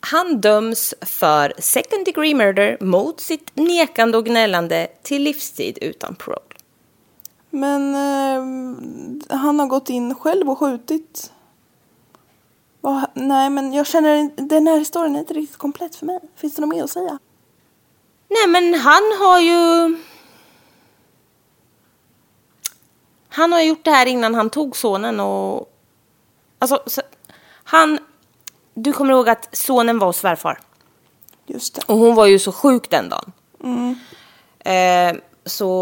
Han 0.00 0.40
döms 0.40 0.94
för 1.00 1.52
second 1.58 2.04
degree 2.04 2.34
murder 2.34 2.78
mot 2.80 3.20
sitt 3.20 3.50
nekande 3.54 4.18
och 4.18 4.26
gnällande 4.26 4.88
till 5.02 5.22
livstid 5.22 5.78
utan 5.80 6.14
parole. 6.14 6.49
Men 7.50 7.94
eh, 7.94 9.36
han 9.38 9.60
har 9.60 9.66
gått 9.66 9.90
in 9.90 10.14
själv 10.14 10.50
och 10.50 10.58
skjutit. 10.58 11.32
Va? 12.80 13.06
Nej, 13.14 13.50
men 13.50 13.72
jag 13.72 13.86
känner 13.86 14.30
den 14.36 14.66
här 14.66 14.78
historien 14.78 15.16
är 15.16 15.20
inte 15.20 15.34
riktigt 15.34 15.58
komplett 15.58 15.96
för 15.96 16.06
mig. 16.06 16.20
Finns 16.36 16.54
det 16.54 16.60
något 16.60 16.74
mer 16.74 16.84
att 16.84 16.90
säga? 16.90 17.18
Nej, 18.28 18.46
men 18.48 18.74
han 18.74 19.02
har 19.20 19.40
ju... 19.40 19.96
Han 23.28 23.52
har 23.52 23.60
gjort 23.60 23.84
det 23.84 23.90
här 23.90 24.06
innan 24.06 24.34
han 24.34 24.50
tog 24.50 24.76
sonen 24.76 25.20
och... 25.20 25.72
Alltså, 26.58 26.82
så, 26.86 27.02
han... 27.64 27.98
Du 28.74 28.92
kommer 28.92 29.12
ihåg 29.12 29.28
att 29.28 29.56
sonen 29.56 29.98
var 29.98 30.06
hos 30.06 30.16
svärfar? 30.16 30.60
Just 31.46 31.74
det. 31.74 31.82
Och 31.86 31.98
hon 31.98 32.14
var 32.14 32.26
ju 32.26 32.38
så 32.38 32.52
sjuk 32.52 32.90
den 32.90 33.08
dagen. 33.08 33.32
Eh, 34.58 35.16
så, 35.50 35.72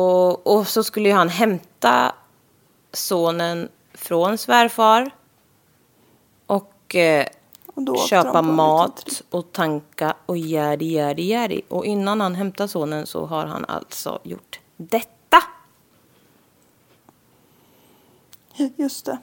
och 0.45 0.69
så 0.69 0.85
skulle 0.85 1.09
ju 1.09 1.15
han 1.15 1.29
hämta 1.29 2.15
sonen 2.93 3.69
från 3.95 4.39
svärfar. 4.39 5.11
Och 6.47 6.95
eh, 6.95 7.27
Och 7.75 8.09
köpa 8.09 8.43
mat 8.43 9.23
och 9.31 9.53
tanka 9.53 10.17
och 10.27 10.39
järi, 10.39 10.87
järi, 10.87 11.23
järi. 11.23 11.63
Och 11.69 11.85
innan 11.85 12.21
han 12.21 12.35
hämtar 12.35 12.67
sonen 12.67 13.07
så 13.07 13.27
har 13.27 13.47
han 13.47 13.65
alltså 13.65 14.19
gjort 14.23 14.61
detta. 14.77 15.43
Just 18.77 19.07
det. 19.07 19.19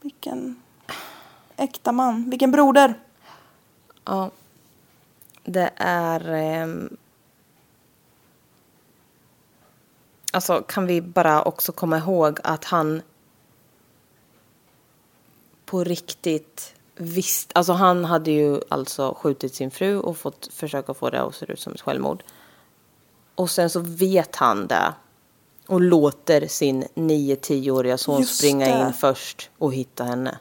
Vilken 0.00 0.62
äkta 1.56 1.92
man. 1.92 2.30
Vilken 2.30 2.50
broder. 2.50 2.94
Ja. 4.04 4.30
Det 5.44 5.70
är... 5.76 6.28
ehm, 6.28 6.96
Alltså 10.32 10.62
kan 10.62 10.86
vi 10.86 11.00
bara 11.02 11.42
också 11.42 11.72
komma 11.72 11.98
ihåg 11.98 12.38
att 12.44 12.64
han 12.64 13.02
på 15.66 15.84
riktigt 15.84 16.74
visst, 16.96 17.50
alltså 17.54 17.72
han 17.72 18.04
hade 18.04 18.30
ju 18.30 18.60
alltså 18.68 19.14
skjutit 19.20 19.54
sin 19.54 19.70
fru 19.70 19.98
och 19.98 20.16
fått 20.16 20.48
försöka 20.52 20.94
få 20.94 21.10
det 21.10 21.22
att 21.22 21.34
se 21.34 21.52
ut 21.52 21.60
som 21.60 21.72
ett 21.72 21.80
självmord. 21.80 22.22
Och 23.34 23.50
sen 23.50 23.70
så 23.70 23.80
vet 23.80 24.36
han 24.36 24.66
det 24.66 24.92
och 25.66 25.80
låter 25.80 26.46
sin 26.46 26.84
9-10-åriga 26.94 27.98
son 27.98 28.20
Just 28.20 28.38
springa 28.38 28.66
det. 28.78 28.86
in 28.86 28.92
först 28.92 29.50
och 29.58 29.74
hitta 29.74 30.04
henne. 30.04 30.38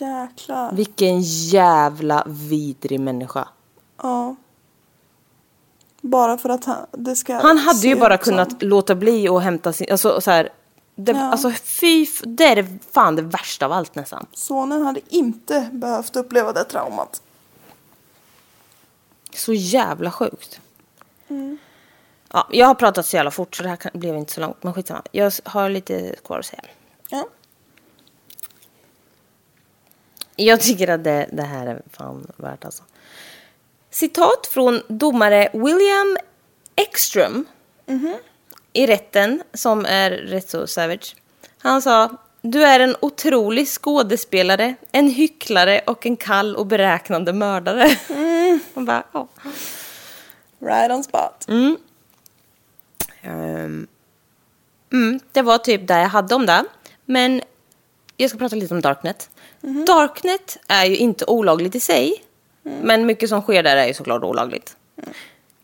Jäklar. 0.00 0.72
Vilken 0.72 1.20
jävla 1.22 2.22
vidrig 2.26 3.00
människa. 3.00 3.48
Ja. 4.02 4.36
Bara 6.00 6.38
för 6.38 6.48
att 6.48 6.64
han, 6.64 6.86
det 6.92 7.16
ska 7.16 7.34
Han 7.34 7.58
hade 7.58 7.88
ju 7.88 7.96
bara 7.96 8.14
ut 8.14 8.24
som- 8.24 8.30
kunnat 8.32 8.62
låta 8.62 8.94
bli 8.94 9.28
och 9.28 9.42
hämta 9.42 9.72
sin, 9.72 9.86
alltså 9.92 10.20
så 10.20 10.30
här, 10.30 10.48
det, 10.94 11.12
Ja. 11.12 11.30
alltså 11.30 11.50
fy, 11.50 12.06
det 12.24 12.44
är 12.44 12.56
det 12.56 12.66
fan 12.90 13.16
det 13.16 13.22
värsta 13.22 13.66
av 13.66 13.72
allt 13.72 13.94
nästan. 13.94 14.26
Sonen 14.32 14.82
hade 14.82 15.00
inte 15.08 15.68
behövt 15.72 16.16
uppleva 16.16 16.52
det 16.52 16.64
traumat. 16.64 17.22
Så 19.34 19.52
jävla 19.52 20.10
sjukt. 20.10 20.60
Ja, 22.32 22.48
jag 22.52 22.66
har 22.66 22.74
pratat 22.74 23.06
så 23.06 23.16
jävla 23.16 23.30
fort 23.30 23.56
så 23.56 23.62
det 23.62 23.68
här 23.68 23.76
kan, 23.76 23.90
blev 23.94 24.16
inte 24.16 24.32
så 24.32 24.40
långt, 24.40 24.62
men 24.62 24.74
skitsamma. 24.74 25.02
Jag 25.12 25.32
har 25.44 25.68
lite 25.68 26.14
kvar 26.24 26.38
att 26.38 26.46
säga. 26.46 26.62
Ja. 27.08 27.24
Jag 30.40 30.60
tycker 30.60 30.88
att 30.88 31.04
det, 31.04 31.28
det 31.32 31.42
här 31.42 31.66
är 31.66 31.82
fan 31.92 32.26
värt 32.36 32.64
alltså. 32.64 32.82
Citat 33.90 34.46
från 34.46 34.82
domare 34.88 35.48
William 35.52 36.16
Ekström 36.76 37.44
i 38.72 38.86
rätten, 38.86 39.42
som 39.54 39.84
är 39.84 40.10
rätt 40.10 40.50
så 40.50 40.66
savage. 40.66 41.16
Han 41.58 41.82
sa, 41.82 42.10
du 42.42 42.62
är 42.64 42.80
en 42.80 42.96
otrolig 43.00 43.68
skådespelare, 43.68 44.74
en 44.92 45.08
hycklare 45.08 45.80
och 45.86 46.06
en 46.06 46.16
kall 46.16 46.56
och 46.56 46.66
beräknande 46.66 47.32
mördare. 47.32 47.96
Man 48.74 48.84
bara, 48.84 49.02
ja. 49.12 49.28
Right 50.58 50.90
on 50.90 51.04
spot. 51.04 51.46
Ehm, 53.22 53.86
mm, 54.92 55.20
det 55.32 55.42
var 55.42 55.58
typ 55.58 55.88
det 55.88 56.00
jag 56.00 56.08
hade 56.08 56.34
om 56.34 56.46
det. 56.46 56.64
Men 57.04 57.42
jag 58.20 58.30
ska 58.30 58.38
prata 58.38 58.56
lite 58.56 58.74
om 58.74 58.80
Darknet. 58.80 59.30
Darknet 59.86 60.56
är 60.68 60.84
ju 60.84 60.96
inte 60.96 61.24
olagligt 61.24 61.74
i 61.74 61.80
sig. 61.80 62.24
Men 62.62 63.06
mycket 63.06 63.28
som 63.28 63.42
sker 63.42 63.62
där 63.62 63.76
är 63.76 63.86
ju 63.86 63.94
såklart 63.94 64.22
olagligt. 64.22 64.76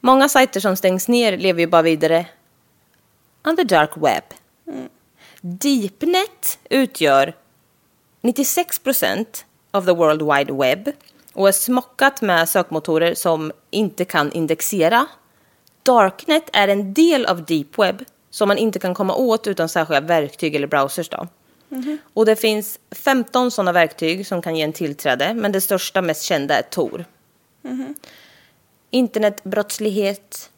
Många 0.01 0.29
sajter 0.29 0.61
som 0.61 0.77
stängs 0.77 1.09
ner 1.09 1.37
lever 1.37 1.61
ju 1.61 1.67
bara 1.67 1.83
vidare 1.83 2.27
on 3.45 3.57
the 3.57 3.65
dark 3.65 3.91
web. 3.97 4.25
Deepnet 5.41 6.59
utgör 6.71 7.35
96% 8.23 9.27
of 9.71 9.85
the 9.85 9.93
world 9.93 10.23
wide 10.23 10.53
web 10.53 10.93
och 11.33 11.49
är 11.49 11.53
smockat 11.53 12.23
med 12.23 12.49
sökmotorer 12.49 13.15
som 13.15 13.53
inte 13.71 14.05
kan 14.05 14.33
indexera. 14.33 15.07
Darknet 15.83 16.51
är 16.53 16.69
en 16.69 16.95
del 16.95 17.27
av 17.27 17.45
deep 17.45 17.79
web 17.79 18.05
som 18.31 18.49
man 18.49 18.59
inte 18.59 18.79
kan 18.79 18.95
komma 18.95 19.15
åt 19.15 19.47
utan 19.47 19.69
särskilda 19.69 20.01
verktyg 20.01 20.55
eller 20.55 20.67
browsers. 20.67 21.09
Då. 21.09 21.29
Och 22.15 22.27
det 22.27 22.37
finns 22.37 22.79
15 22.91 23.51
sådana 23.51 23.73
verktyg 23.73 24.27
som 24.27 24.43
kan 24.43 24.57
ge 24.57 24.63
en 24.63 24.73
tillträde, 24.73 25.35
men 25.35 25.53
det 25.53 25.61
största, 25.61 26.03
mest 26.03 26.23
kända 26.23 26.59
är 26.59 26.63
Tor. 26.63 27.05
Internetbrottslighet. 28.91 30.51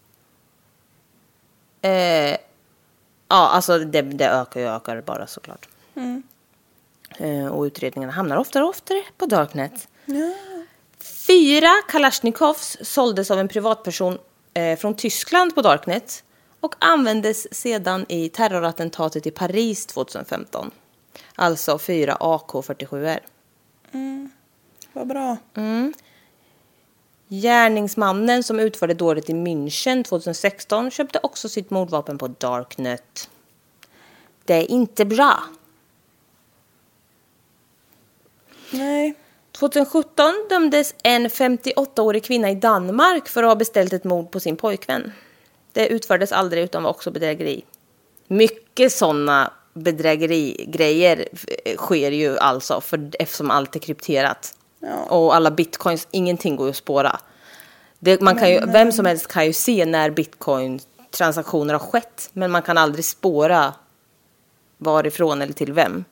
Eh, 1.82 1.90
ja, 1.90 2.36
alltså 3.28 3.78
det, 3.78 4.02
det 4.02 4.28
ökar 4.28 4.60
och 4.60 4.76
ökar 4.76 5.00
bara 5.00 5.26
såklart. 5.26 5.68
Eh, 7.18 7.46
och 7.46 7.62
utredningarna 7.62 8.12
hamnar 8.12 8.36
oftare 8.36 8.64
och 8.64 8.70
oftare 8.70 9.02
på 9.18 9.26
Darknet. 9.26 9.88
Fyra 11.26 11.72
Kalashnikovs 11.88 12.76
såldes 12.80 13.30
av 13.30 13.38
en 13.38 13.48
privatperson 13.48 14.18
eh, 14.54 14.78
från 14.78 14.96
Tyskland 14.96 15.54
på 15.54 15.62
Darknet 15.62 16.24
och 16.60 16.74
användes 16.78 17.54
sedan 17.54 18.06
i 18.08 18.28
terrorattentatet 18.28 19.26
i 19.26 19.30
Paris 19.30 19.86
2015. 19.86 20.70
Alltså 21.34 21.78
fyra 21.78 22.16
AK47. 22.20 23.18
Vad 24.92 25.06
bra. 25.06 25.36
Gärningsmannen 27.28 28.42
som 28.42 28.60
utförde 28.60 28.94
dådet 28.94 29.30
i 29.30 29.32
München 29.32 30.04
2016 30.04 30.90
köpte 30.90 31.20
också 31.22 31.48
sitt 31.48 31.70
mordvapen 31.70 32.18
på 32.18 32.28
Darknet. 32.28 33.30
Det 34.44 34.54
är 34.54 34.70
inte 34.70 35.04
bra. 35.04 35.42
Nej. 38.70 39.14
2017 39.52 40.32
dömdes 40.48 40.94
en 41.02 41.28
58-årig 41.28 42.24
kvinna 42.24 42.50
i 42.50 42.54
Danmark 42.54 43.28
för 43.28 43.42
att 43.42 43.48
ha 43.48 43.56
beställt 43.56 43.92
ett 43.92 44.04
mord 44.04 44.30
på 44.30 44.40
sin 44.40 44.56
pojkvän. 44.56 45.12
Det 45.72 45.88
utfördes 45.88 46.32
aldrig 46.32 46.64
utan 46.64 46.82
var 46.82 46.90
också 46.90 47.10
bedrägeri. 47.10 47.64
Mycket 48.26 48.92
sådana 48.92 49.52
bedrägerigrejer 49.77 51.29
eh, 51.64 51.77
sker 51.77 52.11
ju 52.11 52.39
alltså 52.39 52.81
för, 52.81 53.11
eftersom 53.18 53.51
allt 53.51 53.77
är 53.77 53.81
krypterat. 53.81 54.55
Och 55.09 55.35
alla 55.35 55.51
bitcoins, 55.51 56.09
ingenting 56.11 56.57
går 56.57 56.66
ju 56.66 56.70
att 56.70 56.77
spåra. 56.77 57.20
Det, 57.99 58.20
man 58.20 58.39
kan 58.39 58.51
ju, 58.51 58.61
vem 58.66 58.93
som 58.93 59.07
helst 59.07 59.27
kan 59.27 59.47
ju 59.47 59.53
se 59.53 59.85
när 59.85 60.11
bitcoin-transaktioner 60.11 61.72
har 61.72 61.79
skett 61.79 62.31
men 62.33 62.51
man 62.51 62.62
kan 62.62 62.79
aldrig 62.79 63.05
spåra 63.05 63.74
varifrån 64.79 65.43
eller 65.43 65.53
till 65.53 65.72
vem. 65.72 66.05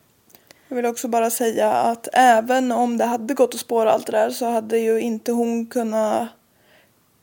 Jag 0.69 0.77
vill 0.77 0.87
också 0.87 1.09
bara 1.09 1.31
säga 1.31 1.73
att 1.73 2.09
även 2.13 2.73
om 2.73 2.99
det 2.99 3.05
hade 3.05 3.35
gått 3.35 3.55
att 3.55 3.61
spåra 3.61 3.93
allt 3.93 4.07
det 4.07 4.13
där 4.13 4.31
så 4.31 4.47
hade 4.51 4.79
ju 4.79 5.01
inte 5.01 5.33
hon 5.33 5.67
kunnat 5.67 6.29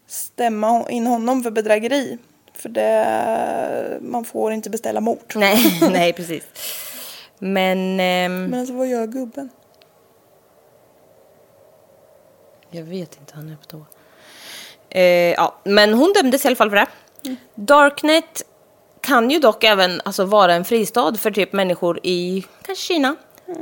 stämma 0.07 0.89
in 0.89 1.07
honom 1.07 1.43
för 1.43 1.51
bedrägeri. 1.51 2.17
För 2.61 2.69
det, 2.69 3.99
man 4.01 4.25
får 4.25 4.53
inte 4.53 4.69
beställa 4.69 5.01
mord. 5.01 5.19
Nej, 5.35 5.79
nej 5.91 6.13
precis. 6.13 6.43
Men... 7.39 7.99
ehm, 7.99 8.45
Men 8.45 8.59
alltså 8.59 8.73
vad 8.73 8.87
gör 8.87 9.07
gubben? 9.07 9.49
Jag 12.71 12.83
vet 12.83 13.17
inte, 13.19 13.33
han 13.35 13.49
är 13.49 13.55
på 13.55 13.65
toa. 13.65 13.85
Eh, 14.89 15.03
ja, 15.31 15.55
men 15.63 15.93
hon 15.93 16.13
dömdes 16.13 16.45
i 16.45 16.47
alla 16.47 16.55
fall 16.55 16.69
för 16.69 16.77
det. 16.77 16.87
Darknet 17.55 18.41
kan 19.01 19.31
ju 19.31 19.39
dock 19.39 19.63
även 19.63 20.01
alltså, 20.05 20.25
vara 20.25 20.53
en 20.53 20.65
fristad 20.65 21.15
för 21.17 21.31
typ 21.31 21.53
människor 21.53 21.99
i 22.03 22.45
kanske 22.65 22.83
Kina 22.85 23.15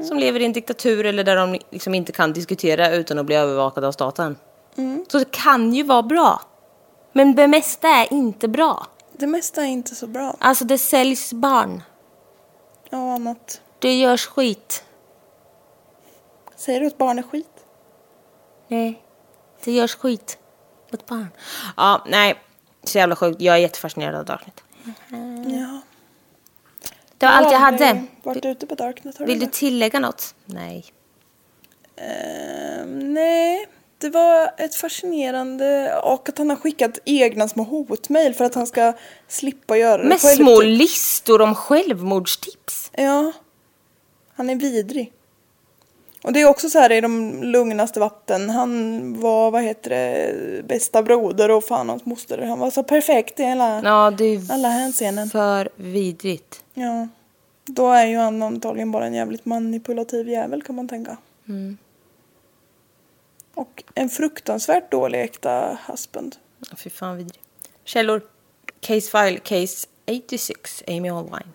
som 0.07 0.19
lever 0.19 0.39
i 0.39 0.45
en 0.45 0.53
diktatur 0.53 1.05
eller 1.05 1.23
där 1.23 1.35
de 1.35 1.59
liksom 1.69 1.95
inte 1.95 2.11
kan 2.11 2.33
diskutera 2.33 2.91
utan 2.91 3.19
att 3.19 3.25
bli 3.25 3.35
övervakade 3.35 3.87
av 3.87 3.91
staten. 3.91 4.35
Så 5.11 5.19
det 5.19 5.31
kan 5.31 5.73
ju 5.73 5.83
vara 5.83 6.03
bra. 6.03 6.41
Men 7.11 7.35
det 7.35 7.47
mesta 7.47 7.87
är 7.87 8.13
inte 8.13 8.47
bra. 8.47 8.87
Det 9.13 9.27
mesta 9.27 9.61
är 9.61 9.67
inte 9.67 9.95
så 9.95 10.07
bra. 10.07 10.35
Alltså 10.39 10.65
det 10.65 10.77
säljs 10.77 11.33
barn. 11.33 11.83
Ja, 12.89 13.13
annat. 13.13 13.61
Det 13.79 13.99
görs 13.99 14.25
skit. 14.27 14.83
Säger 16.55 16.79
du 16.79 16.87
att 16.87 16.97
barn 16.97 17.19
är 17.19 17.23
skit? 17.23 17.65
Nej, 18.67 19.01
det 19.63 19.71
görs 19.71 19.95
skit 19.95 20.37
mot 20.91 21.05
barn. 21.05 21.27
Ja, 21.77 22.05
nej. 22.07 22.35
Så 22.83 22.97
jävla 22.97 23.15
sjukt. 23.15 23.41
Jag 23.41 23.55
är 23.55 23.59
jättefascinerad 23.59 24.15
av 24.15 24.25
Darknet. 24.25 24.63
Ja. 25.45 25.81
Det 27.17 27.25
var 27.25 27.33
allt 27.33 27.51
jag 27.51 27.59
hade. 27.59 28.05
Varit 28.23 28.45
ute 28.45 28.67
på 28.67 28.75
Darknet, 28.75 29.17
har 29.17 29.25
Vill 29.25 29.39
du 29.39 29.45
tillägga 29.45 29.99
något? 29.99 30.35
Nej. 30.45 30.85
Ehm, 31.95 33.13
nej, 33.13 33.67
det 33.99 34.09
var 34.09 34.51
ett 34.57 34.75
fascinerande 34.75 35.95
och 36.03 36.29
att 36.29 36.37
han 36.37 36.49
har 36.49 36.57
skickat 36.57 36.99
egna 37.05 37.47
små 37.47 37.63
hotmail 37.63 38.33
för 38.33 38.45
att 38.45 38.55
han 38.55 38.67
ska 38.67 38.93
slippa 39.27 39.77
göra 39.77 40.03
det 40.03 40.09
Med 40.09 40.21
själv, 40.21 40.35
små 40.35 40.61
listor 40.61 41.41
om 41.41 41.55
självmordstips. 41.55 42.91
Ja. 42.93 43.31
Han 44.35 44.49
är 44.49 44.55
vidrig. 44.55 45.13
Och 46.23 46.33
det 46.33 46.41
är 46.41 46.45
också 46.49 46.69
så 46.69 46.79
här 46.79 46.91
i 46.91 47.01
de 47.01 47.43
lugnaste 47.43 47.99
vatten. 47.99 48.49
Han 48.49 49.13
var, 49.21 49.51
vad 49.51 49.63
heter 49.63 49.89
det, 49.89 50.63
bästa 50.67 51.03
broder 51.03 51.51
och 51.51 51.63
fan 51.63 51.89
hans 51.89 52.05
moster. 52.05 52.37
Han 52.37 52.59
var 52.59 52.71
så 52.71 52.83
perfekt 52.83 53.39
i 53.39 53.43
hela, 53.43 53.81
Ja, 53.83 54.11
det 54.17 54.25
är 54.25 54.51
alla 54.51 54.69
hänseenden. 54.69 55.29
för 55.29 55.69
vidrigt. 55.75 56.63
Ja. 56.73 57.07
Då 57.65 57.91
är 57.91 58.05
ju 58.05 58.17
han 58.17 58.41
antagligen 58.41 58.91
bara 58.91 59.05
en 59.05 59.13
jävligt 59.13 59.45
manipulativ 59.45 60.29
jävel 60.29 60.61
kan 60.61 60.75
man 60.75 60.87
tänka. 60.87 61.17
Och 63.59 63.83
en 63.95 64.09
fruktansvärt 64.09 64.91
dålig 64.91 65.21
äkta 65.21 65.77
husband. 65.87 66.35
Fy 66.77 66.89
fan 66.89 67.17
vidrigt. 67.17 67.39
Källor. 67.83 68.21
Case 68.79 69.11
file, 69.11 69.39
case 69.39 69.87
86, 70.07 70.83
Amy 70.87 71.09
Allwine. 71.09 71.51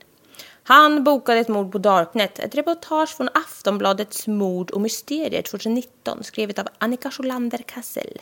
Han 0.62 1.04
bokade 1.04 1.40
ett 1.40 1.48
mord 1.48 1.72
på 1.72 1.78
Darknet. 1.78 2.38
Ett 2.38 2.54
reportage 2.54 3.16
från 3.16 3.28
Aftonbladets 3.34 4.26
mord 4.26 4.70
och 4.70 4.80
mysterier 4.80 5.42
2019 5.42 6.24
skrivet 6.24 6.58
av 6.58 6.68
Annika 6.78 7.10
Scholander 7.10 7.58
Kassel. 7.58 8.20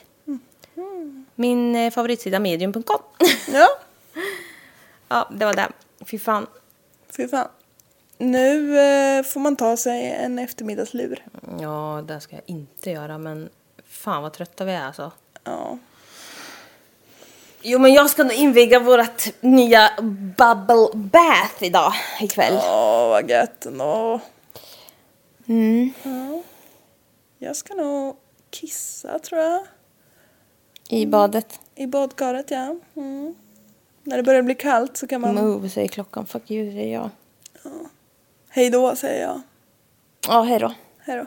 Min 1.35 1.77
eh, 1.77 1.91
favoritsida 1.91 2.39
medium.com. 2.41 3.01
Ja, 3.53 3.69
ja, 5.09 5.31
det 5.35 5.45
var 5.45 5.55
det. 5.55 5.69
Fy 6.05 6.19
fan. 6.19 6.47
fy 7.17 7.29
fan. 7.29 7.49
Nu 8.19 8.79
eh, 8.79 9.23
får 9.23 9.41
man 9.41 9.57
ta 9.57 9.77
sig 9.77 10.11
en 10.11 10.39
eftermiddagslur. 10.39 11.27
Ja, 11.61 12.05
det 12.09 12.21
ska 12.21 12.37
jag 12.37 12.45
inte 12.47 12.91
göra, 12.91 13.19
men 13.19 13.49
fan 13.93 14.23
vad 14.23 14.33
trötta 14.33 14.65
vi 14.65 14.73
är 14.73 14.87
alltså. 14.87 15.13
Ja. 15.45 15.79
Jo, 17.63 17.79
men 17.79 17.93
jag 17.93 18.11
ska 18.11 18.25
nog 18.25 18.33
inviga 18.33 18.81
vårt 18.81 19.43
nya 19.43 19.91
bubble 20.39 20.89
bath 20.95 21.63
idag, 21.63 21.93
ikväll. 22.21 22.55
Åh, 22.55 23.09
vad 23.09 23.31
gött 23.31 23.67
ändå. 23.67 24.21
Mm. 25.47 25.93
Ja. 26.03 26.43
Jag 27.39 27.57
ska 27.57 27.75
nog 27.75 28.17
kissa 28.51 29.19
tror 29.19 29.41
jag. 29.41 29.67
I 30.89 31.07
badet. 31.07 31.61
I 31.75 31.87
badkaret 31.87 32.51
ja. 32.51 32.77
Mm. 32.97 33.35
När 34.03 34.17
det 34.17 34.23
börjar 34.23 34.43
bli 34.43 34.55
kallt 34.55 34.97
så 34.97 35.07
kan 35.07 35.21
man... 35.21 35.35
Move, 35.35 35.69
säger 35.69 35.89
klockan. 35.89 36.27
Fuck 36.27 36.51
you, 36.51 36.73
säger 36.73 36.95
jag. 36.95 37.11
Hej 38.49 38.71
då 38.71 38.97
säger 38.97 39.23
jag. 39.23 39.41
Ja, 40.29 40.43
hej 40.43 40.59
då. 40.59 40.75
Hej 40.99 41.17
då. 41.17 41.27